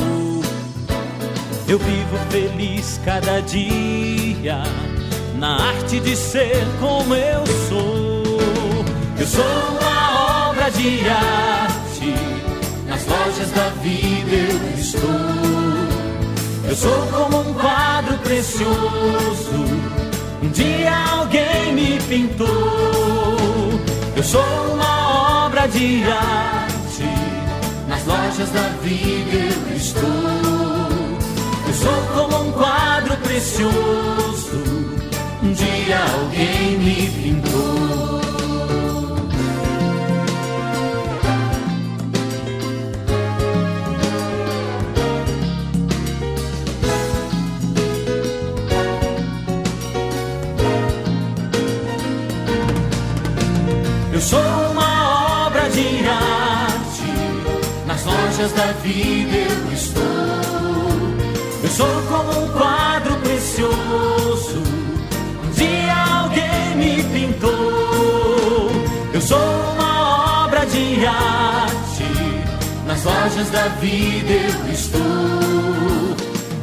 Eu 1.68 1.78
vivo 1.78 2.18
feliz 2.32 3.00
cada 3.06 3.40
dia 3.42 4.64
na 5.38 5.58
arte 5.58 6.00
de 6.00 6.16
ser 6.16 6.66
como 6.80 7.14
eu 7.14 7.46
sou. 7.70 8.84
Eu 9.20 9.28
sou 9.28 9.78
uma 9.80 10.50
obra 10.50 10.72
de 10.72 11.08
arte, 11.08 12.16
nas 12.88 13.06
lojas 13.06 13.52
da 13.52 13.70
vida 13.82 14.36
eu 14.36 14.80
estou. 14.80 15.87
Eu 16.68 16.76
sou 16.76 17.08
como 17.08 17.50
um 17.50 17.54
quadro 17.54 18.18
precioso, 18.18 18.68
um 20.44 20.50
dia 20.50 20.92
alguém 21.18 21.74
me 21.74 21.98
pintou. 22.10 22.48
Eu 24.16 24.24
sou 24.24 24.44
uma 24.74 25.46
obra 25.46 25.66
de 25.68 26.04
arte, 26.04 27.04
nas 27.88 28.06
lojas 28.06 28.50
da 28.52 28.68
vida 28.84 29.38
eu 29.70 29.78
estou. 29.78 30.04
Eu 31.68 31.74
sou 31.74 32.02
como 32.14 32.50
um 32.50 32.52
quadro 32.52 33.16
precioso, 33.18 34.58
um 35.42 35.54
dia 35.54 36.00
alguém 36.20 36.78
me 36.80 37.10
pintou. 37.10 37.27
Lojas 58.48 58.52
da 58.54 58.72
vida 58.84 59.38
eu 59.38 59.74
estou. 59.74 60.04
Eu 61.64 61.70
sou 61.70 62.02
como 62.08 62.44
um 62.44 62.48
quadro 62.52 63.16
precioso, 63.18 64.64
um 65.44 65.52
dia 65.52 65.96
alguém 66.20 66.76
me 66.78 67.04
pintou. 67.04 68.72
Eu 69.14 69.22
sou 69.22 69.40
uma 69.74 70.44
obra 70.46 70.66
de 70.66 71.06
arte, 71.06 72.04
nas 72.86 73.04
lojas 73.04 73.50
da 73.50 73.68
vida 73.80 74.34
eu 74.34 74.72
estou. 74.72 75.00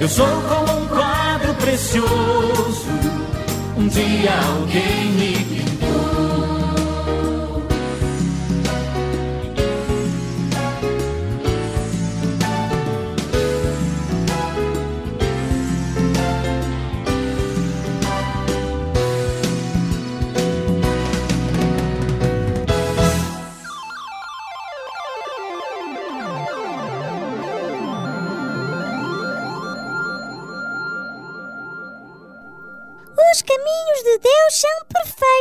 Eu 0.01 0.09
sou 0.09 0.27
como 0.27 0.81
um 0.81 0.87
quadro 0.89 1.55
precioso, 1.55 2.89
um 3.77 3.89
dia 3.89 4.33
alguém 4.59 5.13
me 5.13 5.33
pintou. 5.33 5.54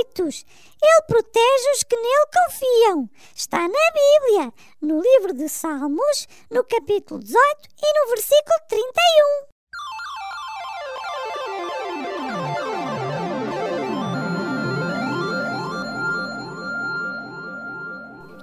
Perfeitos. 0.03 0.45
Ele 0.81 1.01
protege 1.07 1.71
os 1.75 1.83
que 1.83 1.95
nele 1.95 2.27
confiam. 2.33 3.09
Está 3.35 3.59
na 3.59 3.67
Bíblia, 3.67 4.53
no 4.81 5.01
livro 5.01 5.33
de 5.33 5.47
Salmos, 5.47 6.27
no 6.51 6.63
capítulo 6.63 7.21
18 7.21 7.39
e 7.81 7.99
no 7.99 8.09
versículo 8.09 8.59
31. 8.69 9.53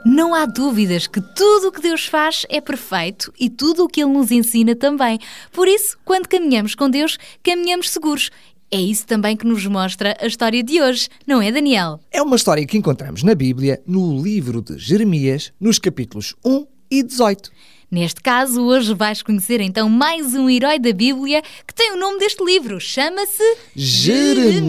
Não 0.03 0.35
há 0.35 0.46
dúvidas 0.46 1.07
que 1.07 1.20
tudo 1.20 1.68
o 1.68 1.73
que 1.73 1.83
Deus 1.83 2.07
faz 2.07 2.46
é 2.49 2.61
perfeito 2.61 3.33
e 3.38 3.51
tudo 3.51 3.85
o 3.85 3.88
que 3.88 4.03
Ele 4.03 4.11
nos 4.11 4.31
ensina 4.31 4.75
também. 4.75 5.18
Por 5.53 5.68
isso, 5.68 5.96
quando 6.05 6.27
caminhamos 6.27 6.75
com 6.75 6.90
Deus, 6.90 7.18
caminhamos 7.44 7.90
seguros. 7.90 8.31
É 8.73 8.81
isso 8.81 9.05
também 9.05 9.37
que 9.37 9.45
nos 9.45 9.67
mostra 9.67 10.17
a 10.21 10.27
história 10.29 10.63
de 10.63 10.81
hoje, 10.81 11.09
não 11.27 11.43
é, 11.43 11.51
Daniel? 11.51 11.99
É 12.09 12.23
uma 12.23 12.37
história 12.37 12.65
que 12.65 12.79
encontramos 12.79 13.25
na 13.25 13.35
Bíblia, 13.35 13.83
no 13.85 14.23
livro 14.23 14.63
de 14.63 14.79
Jeremias, 14.79 15.53
nos 15.59 15.77
capítulos 15.81 16.37
1 16.45 16.67
e 16.89 17.03
18. 17.03 17.51
Neste 17.91 18.21
caso, 18.21 18.63
hoje 18.63 18.95
vais 18.95 19.23
conhecer 19.23 19.61
então 19.61 19.89
mais 19.89 20.37
um 20.37 20.49
herói 20.49 20.79
da 20.79 20.93
Bíblia 20.93 21.43
que 21.66 21.75
tem 21.75 21.91
o 21.93 21.97
nome 21.97 22.21
deste 22.21 22.45
livro. 22.45 22.79
Chama-se 22.79 23.43
Jeremias. 23.75 24.61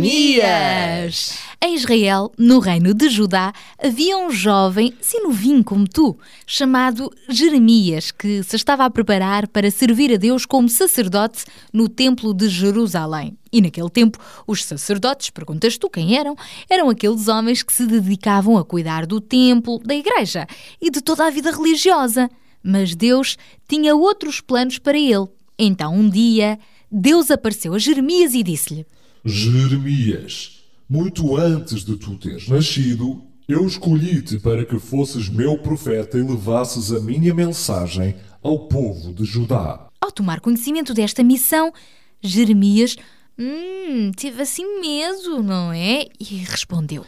Em 1.64 1.76
Israel, 1.76 2.32
no 2.39 2.57
reino 2.57 2.91
de 2.91 3.07
Judá, 3.07 3.53
havia 3.78 4.18
um 4.18 4.32
jovem, 4.32 4.95
assim 4.99 5.22
novinho 5.22 5.64
como 5.64 5.88
tu, 5.88 6.18
chamado 6.47 7.14
Jeremias, 7.30 8.09
que 8.09 8.41
se 8.41 8.55
estava 8.55 8.84
a 8.84 8.89
preparar 8.89 9.47
para 9.47 9.70
servir 9.70 10.12
a 10.12 10.18
Deus 10.18 10.43
como 10.43 10.68
sacerdote 10.68 11.45
no 11.72 11.88
Templo 11.88 12.34
de 12.34 12.49
Jerusalém. 12.49 13.38
E 13.53 13.62
naquele 13.62 13.91
tempo, 13.91 14.18
os 14.47 14.66
sacerdotes, 14.66 15.30
perguntas 15.30 15.78
tu 15.78 15.88
quem 15.88 16.18
eram? 16.18 16.36
Eram 16.68 16.89
aqueles 16.89 17.28
homens 17.28 17.62
que 17.62 17.72
se 17.72 17.86
dedicavam 17.86 18.57
a 18.57 18.66
cuidar 18.66 19.05
do 19.05 19.22
templo, 19.22 19.78
da 19.86 19.93
igreja 19.93 20.47
e 20.82 20.89
de 20.89 20.99
toda 20.99 21.28
a 21.28 21.30
vida 21.30 21.51
religiosa. 21.51 22.28
Mas 22.64 22.95
Deus 22.95 23.38
tinha 23.70 23.95
outros 23.95 24.41
planos 24.41 24.80
para 24.80 24.97
ele. 24.97 25.28
Então, 25.59 25.93
um 25.93 26.09
dia, 26.09 26.57
Deus 26.91 27.30
apareceu 27.30 27.76
a 27.76 27.80
Jeremias 27.80 28.34
e 28.34 28.41
disse-lhe: 28.41 28.84
Jeremias, 29.24 30.61
muito 30.92 31.38
antes 31.38 31.86
de 31.86 31.96
tu 31.96 32.18
teres 32.18 32.50
nascido, 32.50 33.24
eu 33.48 33.66
escolhi-te 33.66 34.38
para 34.39 34.66
que 34.66 34.78
fosses 34.78 35.30
meu 35.30 35.58
profeta 35.58 36.18
e 36.18 36.22
levasses 36.22 36.92
a 36.92 37.00
minha 37.00 37.34
mensagem 37.34 38.14
ao 38.44 38.68
povo 38.68 39.14
de 39.14 39.24
Judá. 39.24 39.88
Ao 40.02 40.12
tomar 40.12 40.42
conhecimento 40.42 40.94
desta 40.94 41.24
missão, 41.24 41.72
Jeremias 42.20 42.98
hum, 43.39 44.12
teve 44.18 44.42
assim 44.42 44.82
medo, 44.82 45.42
não 45.42 45.72
é? 45.72 46.08
E 46.20 46.44
respondeu: 46.44 47.06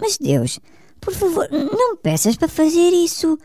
Mas 0.00 0.16
Deus, 0.16 0.60
por 1.00 1.12
favor, 1.12 1.48
não 1.50 1.94
me 1.94 1.96
peças 1.96 2.36
para 2.36 2.46
fazer 2.46 2.90
isso. 2.90 3.36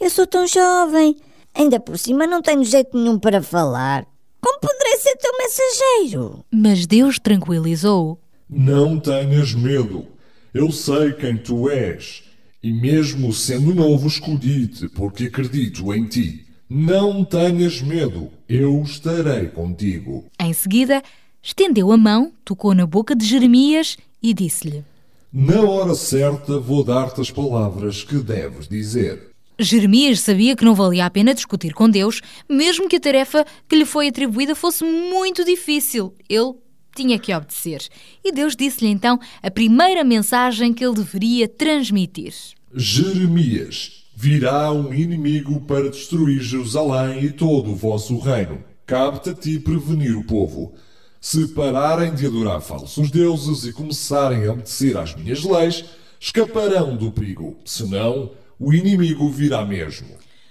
Eu 0.00 0.10
sou 0.10 0.26
tão 0.26 0.44
jovem. 0.44 1.14
Ainda 1.54 1.78
por 1.78 1.96
cima 1.98 2.26
não 2.26 2.42
tenho 2.42 2.64
jeito 2.64 2.98
nenhum 2.98 3.16
para 3.16 3.40
falar. 3.40 4.04
Como 4.40 4.58
poderei 4.58 4.96
ser 4.96 5.16
teu 5.18 5.32
mensageiro? 5.38 6.44
Mas 6.52 6.84
Deus 6.84 7.20
tranquilizou-o. 7.20 8.18
Não 8.48 8.98
tenhas 8.98 9.54
medo. 9.54 10.06
Eu 10.54 10.72
sei 10.72 11.12
quem 11.12 11.36
tu 11.36 11.68
és. 11.68 12.22
E 12.62 12.72
mesmo 12.72 13.32
sendo 13.32 13.74
novo, 13.74 14.08
escolhi-te 14.08 14.88
porque 14.88 15.24
acredito 15.24 15.92
em 15.92 16.06
ti. 16.06 16.46
Não 16.68 17.24
tenhas 17.24 17.80
medo, 17.80 18.30
eu 18.48 18.82
estarei 18.82 19.46
contigo. 19.46 20.26
Em 20.40 20.52
seguida, 20.52 21.02
estendeu 21.42 21.92
a 21.92 21.96
mão, 21.96 22.32
tocou 22.44 22.74
na 22.74 22.86
boca 22.86 23.14
de 23.14 23.24
Jeremias 23.24 23.96
e 24.22 24.34
disse-lhe: 24.34 24.84
Na 25.32 25.62
hora 25.62 25.94
certa 25.94 26.58
vou 26.58 26.82
dar-te 26.82 27.20
as 27.20 27.30
palavras 27.30 28.02
que 28.02 28.16
deves 28.16 28.66
dizer. 28.66 29.28
Jeremias 29.58 30.20
sabia 30.20 30.54
que 30.54 30.64
não 30.64 30.74
valia 30.74 31.06
a 31.06 31.10
pena 31.10 31.34
discutir 31.34 31.74
com 31.74 31.88
Deus, 31.88 32.20
mesmo 32.48 32.88
que 32.88 32.96
a 32.96 33.00
tarefa 33.00 33.44
que 33.68 33.76
lhe 33.76 33.84
foi 33.84 34.08
atribuída 34.08 34.54
fosse 34.54 34.84
muito 34.84 35.44
difícil. 35.44 36.14
Ele 36.28 36.54
tinha 36.98 37.18
que 37.18 37.32
obedecer. 37.32 37.86
E 38.24 38.32
Deus 38.32 38.56
disse-lhe 38.56 38.90
então 38.90 39.18
a 39.42 39.50
primeira 39.50 40.02
mensagem 40.02 40.74
que 40.74 40.84
ele 40.84 40.96
deveria 40.96 41.48
transmitir. 41.48 42.34
Jeremias, 42.74 44.04
virá 44.14 44.72
um 44.72 44.92
inimigo 44.92 45.60
para 45.60 45.90
destruir 45.90 46.40
Jerusalém 46.40 47.24
e 47.24 47.30
todo 47.30 47.70
o 47.70 47.76
vosso 47.76 48.18
reino. 48.18 48.64
Cabe-te 48.84 49.30
a 49.30 49.34
ti 49.34 49.60
prevenir 49.60 50.16
o 50.16 50.24
povo. 50.24 50.74
Se 51.20 51.48
pararem 51.48 52.14
de 52.14 52.26
adorar 52.26 52.60
falsos 52.60 53.10
deuses 53.10 53.64
e 53.64 53.72
começarem 53.72 54.44
a 54.44 54.52
obedecer 54.52 54.96
às 54.96 55.14
minhas 55.14 55.44
leis, 55.44 55.84
escaparão 56.18 56.96
do 56.96 57.12
perigo. 57.12 57.56
Senão, 57.64 58.32
o 58.58 58.72
inimigo 58.72 59.30
virá 59.30 59.64
mesmo. 59.64 60.08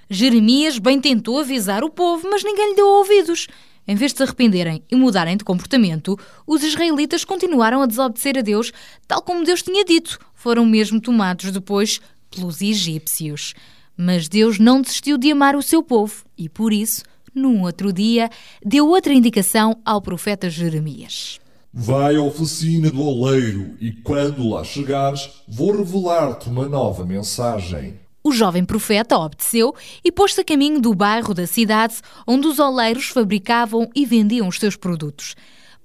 Jeremias 0.10 0.80
bem 0.80 1.02
tentou 1.02 1.38
avisar 1.38 1.84
o 1.84 1.90
povo, 1.90 2.30
mas 2.32 2.44
ninguém 2.44 2.70
lhe 2.70 2.76
deu 2.76 2.88
ouvidos. 2.88 3.48
Em 3.88 3.96
vez 3.96 4.12
de 4.12 4.18
se 4.18 4.24
arrependerem 4.24 4.84
e 4.92 4.96
mudarem 4.96 5.38
de 5.38 5.46
comportamento, 5.46 6.20
os 6.46 6.62
israelitas 6.62 7.24
continuaram 7.24 7.82
a 7.82 7.86
desobedecer 7.86 8.38
a 8.38 8.42
Deus, 8.42 8.74
tal 9.08 9.22
como 9.22 9.46
Deus 9.46 9.62
tinha 9.62 9.86
dito. 9.86 10.20
Foram 10.36 10.66
mesmo 10.66 11.00
tomados 11.00 11.52
depois 11.52 12.02
pelos 12.30 12.62
egípcios. 12.62 13.54
Mas 13.96 14.28
Deus 14.28 14.60
não 14.60 14.82
desistiu 14.82 15.18
de 15.18 15.32
amar 15.32 15.56
o 15.56 15.62
seu 15.62 15.82
povo 15.82 16.26
e, 16.38 16.50
por 16.50 16.74
isso, 16.74 17.04
num 17.34 17.64
outro 17.64 17.94
dia, 17.94 18.30
deu 18.64 18.88
outra 18.90 19.14
indicação 19.14 19.78
ao 19.86 20.02
profeta 20.02 20.50
Jeremias. 20.50 21.40
Vai 21.74 22.16
à 22.16 22.22
oficina 22.22 22.92
do 22.92 23.02
oleiro 23.02 23.76
e 23.80 23.92
quando 23.92 24.50
lá 24.50 24.64
chegares, 24.64 25.30
vou 25.48 25.78
revelar-te 25.78 26.50
uma 26.50 26.68
nova 26.68 27.06
mensagem. 27.06 27.96
O 28.28 28.32
jovem 28.34 28.66
profeta 28.66 29.18
obedeceu 29.18 29.74
e 30.04 30.12
pôs-se 30.12 30.42
a 30.42 30.44
caminho 30.44 30.82
do 30.82 30.94
bairro 30.94 31.34
da 31.34 31.48
cidade 31.48 32.02
onde 32.28 32.46
os 32.46 32.60
oleiros 32.60 33.08
fabricavam 33.08 33.90
e 33.96 34.06
vendiam 34.06 34.50
os 34.50 34.60
seus 34.60 34.76
produtos. 34.76 35.34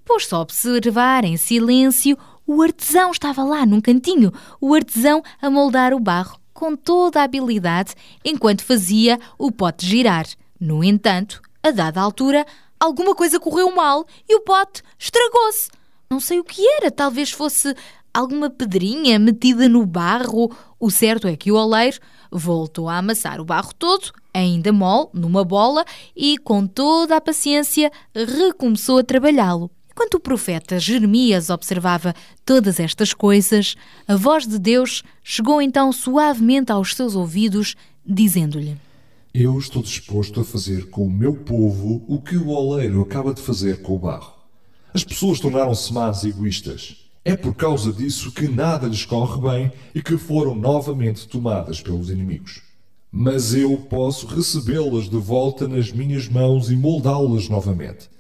Pôs-se 0.05 0.35
a 0.35 0.41
observar 0.41 1.25
em 1.25 1.37
silêncio. 1.37 2.19
O 2.45 2.61
artesão 2.61 3.13
estava 3.13 3.45
lá 3.45 3.65
num 3.65 3.81
cantinho, 3.81 4.33
o 4.61 4.75
artesão 4.75 5.23
a 5.41 5.49
moldar 5.49 5.95
o 5.95 6.01
barro 6.01 6.37
com 6.53 6.75
toda 6.75 7.21
a 7.21 7.23
habilidade 7.23 7.95
enquanto 8.25 8.65
fazia 8.65 9.21
o 9.39 9.53
pote 9.53 9.87
girar. 9.87 10.27
No 10.59 10.83
entanto, 10.83 11.41
a 11.63 11.71
dada 11.71 12.01
altura, 12.01 12.45
alguma 12.81 13.15
coisa 13.15 13.39
correu 13.39 13.73
mal 13.73 14.05
e 14.29 14.35
o 14.35 14.41
pote 14.41 14.83
estragou-se. 14.99 15.71
Não 16.11 16.19
sei 16.19 16.41
o 16.41 16.45
que 16.45 16.67
era, 16.67 16.91
talvez 16.91 17.31
fosse 17.31 17.73
alguma 18.13 18.51
pedrinha 18.51 19.19
metida 19.19 19.69
no 19.69 19.87
barro. 19.87 20.51
O 20.79 20.91
certo 20.91 21.29
é 21.29 21.37
que 21.37 21.53
o 21.53 21.57
oleiro 21.57 22.01
voltou 22.33 22.89
a 22.89 22.97
amassar 22.97 23.41
o 23.41 23.45
barro 23.45 23.73
todo, 23.79 24.11
ainda 24.33 24.73
mole, 24.73 25.09
numa 25.13 25.45
bola, 25.45 25.85
e 26.17 26.39
com 26.39 26.67
toda 26.67 27.17
a 27.17 27.21
paciência 27.21 27.93
recomeçou 28.15 28.99
a 28.99 29.05
trabalhá-lo. 29.05 29.71
Enquanto 29.91 30.15
o 30.15 30.21
profeta 30.21 30.79
Jeremias 30.79 31.51
observava 31.51 32.15
todas 32.47 32.81
estas 32.81 33.13
coisas, 33.13 33.77
a 34.09 34.17
voz 34.17 34.47
de 34.47 34.59
Deus 34.59 35.03
chegou 35.23 35.61
então 35.61 35.93
suavemente 35.93 36.73
aos 36.73 36.95
seus 36.95 37.15
ouvidos, 37.15 37.77
dizendo-lhe: 38.05 38.79
Eu 39.35 39.59
estou 39.59 39.83
disposto 39.83 40.41
a 40.41 40.45
fazer 40.45 40.89
com 40.89 41.05
o 41.05 41.11
meu 41.11 41.35
povo 41.35 42.03
o 42.09 42.21
que 42.23 42.39
o 42.39 42.49
oleiro 42.49 43.03
acaba 43.03 43.35
de 43.35 43.43
fazer 43.43 43.83
com 43.83 43.95
o 43.95 43.99
barro. 43.99 44.33
As 44.95 45.05
pessoas 45.05 45.39
tornaram-se 45.39 45.93
más 45.93 46.25
egoístas. 46.25 47.02
É 47.25 47.37
por 47.37 47.55
causa 47.55 47.93
disso 47.93 48.33
que 48.33 48.49
nada 48.49 48.89
lhes 48.89 49.05
corre 49.05 49.41
bem 49.41 49.73
e 49.95 50.03
que 50.03 50.17
foram 50.17 50.55
novamente 50.55 51.29
tomadas 51.29 51.81
pelos 51.81 52.11
inimigos. 52.11 52.63
Mas 53.11 53.55
eu 53.55 53.77
posso 53.77 54.27
recebê-las 54.27 55.09
de 55.09 55.19
volta 55.19 55.69
nas 55.69 55.93
minhas 55.93 56.29
mãos 56.29 56.71
e 56.71 56.77
moldá-las 56.77 57.49
novamente. 57.49 58.11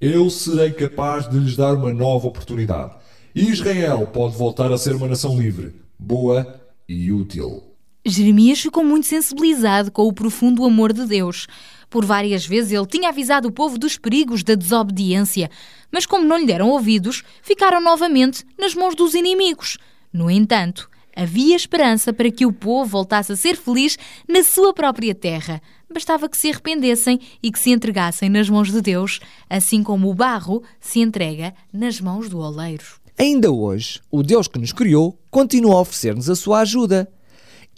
Eu 0.00 0.30
serei 0.30 0.70
capaz 0.70 1.28
de 1.28 1.38
lhes 1.38 1.56
dar 1.56 1.74
uma 1.74 1.92
nova 1.92 2.28
oportunidade. 2.28 2.94
Israel 3.34 4.06
pode 4.06 4.36
voltar 4.36 4.70
a 4.70 4.78
ser 4.78 4.94
uma 4.94 5.08
nação 5.08 5.36
livre, 5.36 5.74
boa 5.98 6.60
e 6.88 7.10
útil. 7.10 7.62
Jeremias 8.06 8.60
ficou 8.60 8.84
muito 8.84 9.06
sensibilizado 9.06 9.90
com 9.90 10.06
o 10.06 10.12
profundo 10.12 10.64
amor 10.64 10.92
de 10.92 11.06
Deus. 11.06 11.46
Por 11.88 12.04
várias 12.04 12.46
vezes 12.46 12.72
ele 12.72 12.86
tinha 12.86 13.08
avisado 13.08 13.48
o 13.48 13.52
povo 13.52 13.78
dos 13.78 13.96
perigos 13.98 14.42
da 14.42 14.54
desobediência, 14.54 15.50
mas 15.90 16.06
como 16.06 16.24
não 16.24 16.38
lhe 16.38 16.46
deram 16.46 16.68
ouvidos, 16.70 17.22
ficaram 17.42 17.80
novamente 17.80 18.44
nas 18.58 18.74
mãos 18.74 18.94
dos 18.94 19.14
inimigos. 19.14 19.78
No 20.12 20.30
entanto, 20.30 20.88
havia 21.14 21.54
esperança 21.54 22.12
para 22.12 22.30
que 22.30 22.46
o 22.46 22.52
povo 22.52 22.90
voltasse 22.90 23.32
a 23.32 23.36
ser 23.36 23.56
feliz 23.56 23.96
na 24.28 24.42
sua 24.42 24.72
própria 24.72 25.14
terra. 25.14 25.60
Bastava 25.92 26.28
que 26.28 26.36
se 26.36 26.50
arrependessem 26.50 27.20
e 27.42 27.52
que 27.52 27.58
se 27.58 27.70
entregassem 27.70 28.28
nas 28.28 28.48
mãos 28.48 28.70
de 28.72 28.80
Deus, 28.80 29.20
assim 29.48 29.82
como 29.82 30.10
o 30.10 30.14
barro 30.14 30.62
se 30.80 31.00
entrega 31.00 31.54
nas 31.72 32.00
mãos 32.00 32.28
do 32.28 32.38
oleiro. 32.38 32.84
Ainda 33.16 33.52
hoje, 33.52 34.00
o 34.10 34.24
Deus 34.24 34.48
que 34.48 34.58
nos 34.58 34.72
criou 34.72 35.16
continua 35.30 35.76
a 35.76 35.80
oferecer-nos 35.80 36.28
a 36.28 36.34
sua 36.34 36.60
ajuda. 36.60 37.08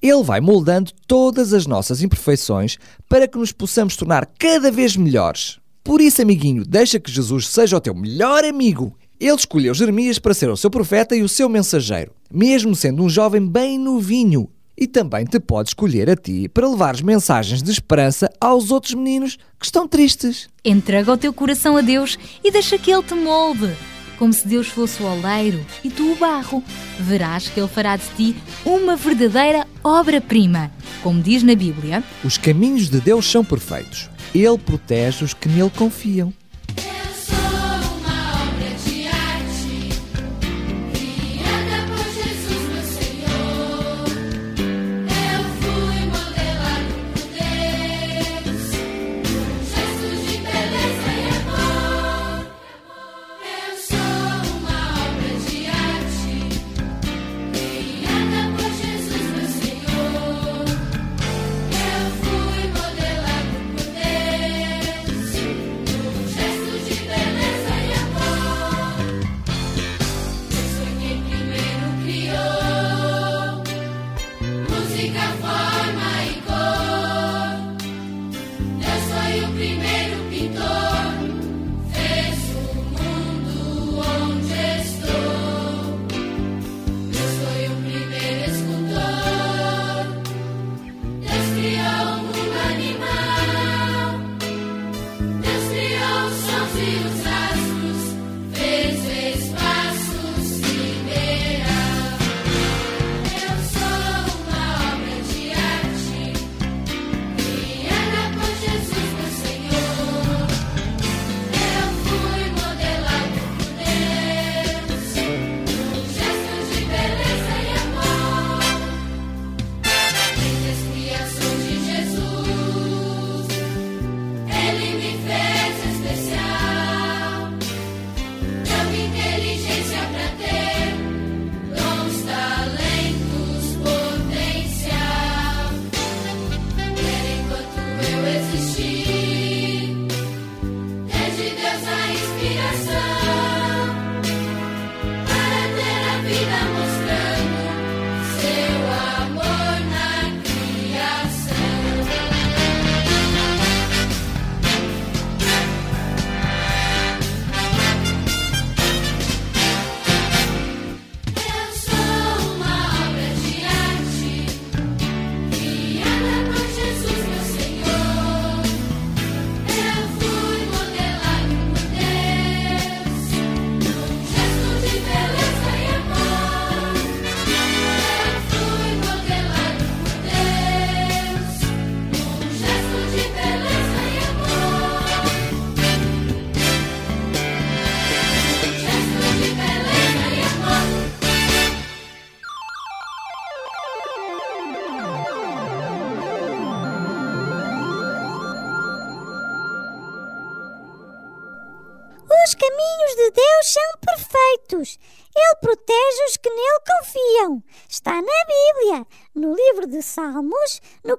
Ele 0.03 0.23
vai 0.23 0.41
moldando 0.41 0.93
todas 1.07 1.53
as 1.53 1.67
nossas 1.67 2.03
imperfeições 2.03 2.79
para 3.09 3.27
que 3.27 3.39
nos 3.39 3.53
possamos 3.53 3.97
tornar 3.97 4.27
cada 4.39 4.71
vez 4.71 4.97
melhores. 4.97 5.59
Por 5.83 6.01
isso, 6.01 6.21
amiguinho, 6.21 6.65
deixa 6.65 6.99
que 6.99 7.11
Jesus 7.11 7.49
seja 7.49 7.77
o 7.77 7.81
teu 7.81 7.95
melhor 7.95 8.45
amigo. 8.45 8.97
Ele 9.19 9.35
escolheu 9.35 9.73
Jeremias 9.73 10.19
para 10.19 10.35
ser 10.35 10.51
o 10.51 10.57
seu 10.57 10.71
profeta 10.71 11.17
e 11.17 11.23
o 11.23 11.29
seu 11.29 11.49
mensageiro, 11.49 12.13
mesmo 12.31 12.75
sendo 12.75 13.03
um 13.03 13.09
jovem 13.09 13.47
bem 13.47 13.79
novinho. 13.79 14.51
E 14.77 14.87
também 14.87 15.25
te 15.25 15.41
pode 15.41 15.71
escolher 15.71 16.11
a 16.11 16.17
ti 16.17 16.49
para 16.49 16.69
levares 16.69 17.01
mensagens 17.01 17.63
de 17.63 17.71
esperança 17.71 18.31
aos 18.39 18.71
outros 18.71 18.93
meninos 18.93 19.39
que 19.59 19.65
estão 19.65 19.89
tristes. 19.89 20.49
Entrega 20.63 21.13
o 21.13 21.17
teu 21.17 21.33
coração 21.33 21.79
a 21.79 21.81
Deus 21.81 22.19
e 22.45 22.51
deixa 22.51 22.77
que 22.77 22.91
Ele 22.91 23.03
te 23.03 23.15
molde 23.15 23.75
como 24.19 24.33
se 24.33 24.47
Deus 24.47 24.69
fosse 24.69 25.03
o 25.03 25.07
oleiro 25.07 25.65
e 25.85 25.91
tu 25.91 26.13
o 26.13 26.17
barro. 26.17 26.63
Verás 26.99 27.49
que 27.49 27.61
Ele 27.61 27.69
fará 27.69 27.97
de 27.97 28.05
ti 28.17 28.37
uma 28.65 28.97
verdadeira 28.97 29.67
obra-prima. 29.83 30.71
Como 31.03 31.23
diz 31.23 31.43
na 31.43 31.55
Bíblia: 31.55 32.03
Os 32.25 32.39
caminhos 32.39 32.89
de 32.89 33.01
Deus 33.01 33.31
são 33.31 33.45
perfeitos. 33.45 34.11
Ele 34.35 34.59
protege 34.59 35.25
os 35.25 35.33
que 35.33 35.49
nele 35.49 35.71
confiam. 35.71 36.33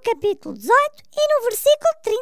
Capítulo 0.08 0.55
18 0.55 0.74
e 1.18 1.36
no 1.36 1.43
versículo 1.43 1.91
31. 2.01 2.18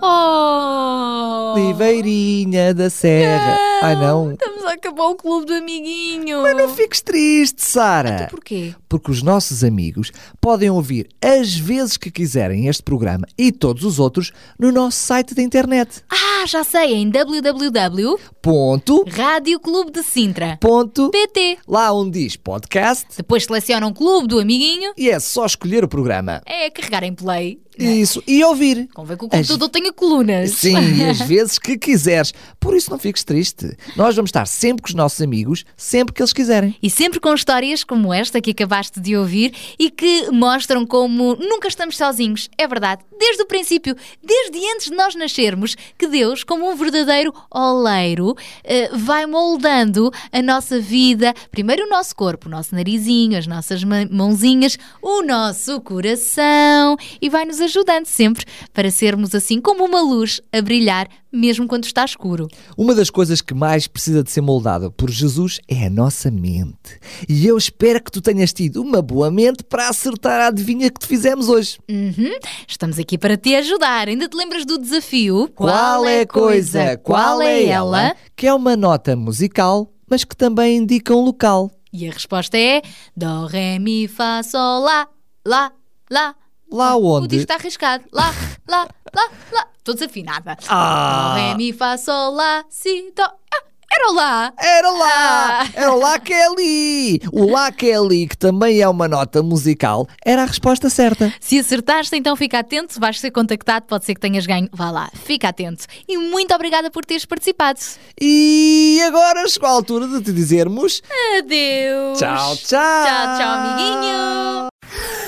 Oh! 0.00 1.54
Ribeirinha 1.54 2.72
da 2.72 2.88
Serra. 2.88 3.58
Ai 3.82 3.94
não. 3.96 4.32
Estamos 4.32 4.64
a 4.64 4.72
acabar 4.72 5.04
o 5.08 5.16
clube 5.16 5.44
do 5.44 5.52
amiguinho. 5.52 6.40
Mas 6.40 6.56
não 6.56 6.74
fiques 6.74 7.02
triste, 7.02 7.62
Sara. 7.62 8.28
Porquê? 8.30 8.74
Porque 8.88 9.10
os 9.10 9.22
nossos 9.22 9.62
amigos 9.62 10.10
podem 10.40 10.70
ouvir 10.70 11.08
as 11.20 11.54
vezes 11.54 11.96
que 11.96 12.10
quiserem 12.10 12.68
este 12.68 12.82
programa 12.82 13.26
e 13.36 13.52
todos 13.52 13.84
os 13.84 13.98
outros 13.98 14.32
no 14.58 14.72
nosso 14.72 14.98
site 14.98 15.34
da 15.34 15.42
internet. 15.42 16.02
Ah, 16.10 16.46
já 16.46 16.64
sei, 16.64 16.94
em 16.94 17.10
www. 17.10 18.18
Ponto. 18.40 19.04
Rádio 19.08 19.60
Clube 19.60 19.90
de 19.90 20.02
Sintra. 20.02 20.56
Ponto. 20.60 21.10
PT. 21.10 21.58
Lá 21.66 21.92
onde 21.92 22.20
diz 22.20 22.36
podcast. 22.36 23.06
Depois 23.16 23.44
selecionam 23.44 23.92
Clube 23.92 24.28
do 24.28 24.38
Amiguinho. 24.38 24.92
E 24.96 25.10
é 25.10 25.20
só 25.20 25.44
escolher 25.44 25.84
o 25.84 25.88
programa. 25.88 26.40
É 26.46 26.70
carregar 26.70 27.04
em 27.04 27.12
play. 27.12 27.60
Isso, 27.78 28.22
e 28.26 28.42
ouvir. 28.42 28.88
Convém 28.92 29.16
que 29.16 29.24
o 29.24 29.28
computador 29.28 29.66
as... 29.66 29.72
tenha 29.72 29.92
colunas. 29.92 30.50
Sim, 30.50 31.04
as 31.08 31.20
vezes 31.20 31.58
que 31.58 31.78
quiseres. 31.78 32.34
Por 32.58 32.76
isso 32.76 32.90
não 32.90 32.98
fiques 32.98 33.22
triste. 33.22 33.76
Nós 33.96 34.16
vamos 34.16 34.30
estar 34.30 34.46
sempre 34.46 34.82
com 34.82 34.88
os 34.88 34.94
nossos 34.94 35.20
amigos, 35.20 35.64
sempre 35.76 36.12
que 36.12 36.20
eles 36.20 36.32
quiserem. 36.32 36.74
E 36.82 36.90
sempre 36.90 37.20
com 37.20 37.32
histórias 37.32 37.84
como 37.84 38.12
esta 38.12 38.40
que 38.40 38.50
acabaste 38.50 38.77
de 38.86 39.16
ouvir 39.16 39.52
e 39.78 39.90
que 39.90 40.30
mostram 40.30 40.86
como 40.86 41.36
nunca 41.36 41.68
estamos 41.68 41.96
sozinhos. 41.96 42.48
É 42.56 42.66
verdade, 42.66 43.02
desde 43.18 43.42
o 43.42 43.46
princípio, 43.46 43.96
desde 44.22 44.58
antes 44.72 44.90
de 44.90 44.96
nós 44.96 45.14
nascermos, 45.14 45.76
que 45.98 46.06
Deus, 46.06 46.44
como 46.44 46.70
um 46.70 46.76
verdadeiro 46.76 47.34
oleiro, 47.50 48.36
eh, 48.62 48.90
vai 48.94 49.26
moldando 49.26 50.10
a 50.32 50.40
nossa 50.40 50.80
vida, 50.80 51.34
primeiro 51.50 51.84
o 51.86 51.90
nosso 51.90 52.14
corpo, 52.14 52.46
o 52.48 52.50
nosso 52.50 52.74
narizinho, 52.74 53.36
as 53.36 53.46
nossas 53.46 53.82
mãozinhas, 53.84 54.78
o 55.02 55.22
nosso 55.22 55.80
coração. 55.80 56.96
E 57.20 57.28
vai 57.28 57.44
nos 57.44 57.60
ajudando 57.60 58.06
sempre 58.06 58.44
para 58.72 58.90
sermos 58.90 59.34
assim 59.34 59.60
como 59.60 59.84
uma 59.84 60.00
luz 60.00 60.40
a 60.52 60.62
brilhar 60.62 61.08
mesmo 61.32 61.66
quando 61.66 61.84
está 61.84 62.04
escuro. 62.04 62.48
Uma 62.76 62.94
das 62.94 63.10
coisas 63.10 63.40
que 63.40 63.54
mais 63.54 63.86
precisa 63.86 64.22
de 64.22 64.30
ser 64.30 64.40
moldada 64.40 64.90
por 64.90 65.10
Jesus 65.10 65.60
é 65.68 65.86
a 65.86 65.90
nossa 65.90 66.30
mente. 66.30 66.98
E 67.28 67.46
eu 67.46 67.56
espero 67.56 68.02
que 68.02 68.10
tu 68.10 68.20
tenhas 68.20 68.52
tido 68.52 68.82
uma 68.82 69.02
boa 69.02 69.30
mente 69.30 69.62
para 69.62 69.88
acertar 69.88 70.40
a 70.40 70.46
adivinha 70.48 70.90
que 70.90 71.00
te 71.00 71.06
fizemos 71.06 71.48
hoje. 71.48 71.78
Uhum. 71.88 72.38
Estamos 72.66 72.98
aqui 72.98 73.18
para 73.18 73.36
te 73.36 73.54
ajudar. 73.54 74.08
Ainda 74.08 74.28
te 74.28 74.36
lembras 74.36 74.64
do 74.64 74.78
desafio? 74.78 75.48
Qual 75.54 76.04
é 76.04 76.22
a 76.22 76.26
coisa? 76.26 76.96
Qual 76.98 77.42
é 77.42 77.64
ela? 77.64 78.14
Que 78.34 78.46
é 78.46 78.54
uma 78.54 78.76
nota 78.76 79.14
musical, 79.16 79.92
mas 80.08 80.24
que 80.24 80.36
também 80.36 80.78
indica 80.78 81.14
um 81.14 81.24
local. 81.24 81.70
E 81.92 82.08
a 82.08 82.12
resposta 82.12 82.58
é 82.58 82.82
Dó, 83.16 83.46
Ré, 83.46 83.78
Mi, 83.78 84.06
Fá, 84.06 84.42
Sol, 84.42 84.82
Lá, 84.82 85.08
Lá, 85.46 85.72
Lá. 86.10 86.34
Lá 86.70 86.96
onde? 86.96 87.24
O 87.24 87.28
disco 87.28 87.42
está 87.44 87.54
arriscado. 87.54 88.04
Lá, 88.12 88.30
lá, 88.68 88.86
lá, 89.14 89.30
lá. 89.52 89.66
Estou 89.78 89.94
desafinada. 89.94 90.56
Ah. 90.68 91.34
Ré, 91.36 91.54
mi, 91.54 91.72
fá, 91.72 91.96
sol, 91.96 92.34
lá, 92.34 92.64
si, 92.68 93.12
dó. 93.16 93.24
Ah, 93.24 93.62
era 93.90 94.10
o 94.10 94.14
lá. 94.14 94.52
Era 94.58 94.90
lá. 94.90 95.60
Ah. 95.62 95.66
Era 95.74 95.92
o 95.94 95.98
lá 95.98 96.18
que 96.18 96.32
é 96.32 96.46
ali. 96.46 97.20
O 97.32 97.50
lá 97.50 97.72
que 97.72 97.90
é 97.90 97.96
ali, 97.96 98.28
que 98.28 98.36
também 98.36 98.80
é 98.80 98.88
uma 98.88 99.08
nota 99.08 99.42
musical, 99.42 100.06
era 100.24 100.42
a 100.42 100.46
resposta 100.46 100.90
certa. 100.90 101.32
Se 101.40 101.58
acertaste, 101.58 102.14
então 102.14 102.36
fica 102.36 102.58
atento. 102.58 103.00
Vais 103.00 103.18
ser 103.18 103.30
contactado. 103.30 103.86
Pode 103.86 104.04
ser 104.04 104.14
que 104.14 104.20
tenhas 104.20 104.46
ganho. 104.46 104.68
Vá 104.72 104.90
lá, 104.90 105.10
fica 105.14 105.48
atento. 105.48 105.86
E 106.06 106.18
muito 106.18 106.54
obrigada 106.54 106.90
por 106.90 107.04
teres 107.04 107.24
participado. 107.24 107.80
E 108.20 109.00
agora 109.06 109.48
chegou 109.48 109.68
a 109.68 109.72
altura 109.72 110.06
de 110.06 110.22
te 110.22 110.32
dizermos... 110.32 111.02
Adeus. 111.38 112.18
Tchau, 112.18 112.56
tchau. 112.56 113.06
Tchau, 113.06 113.38
tchau, 113.38 113.48
amiguinho. 113.48 115.27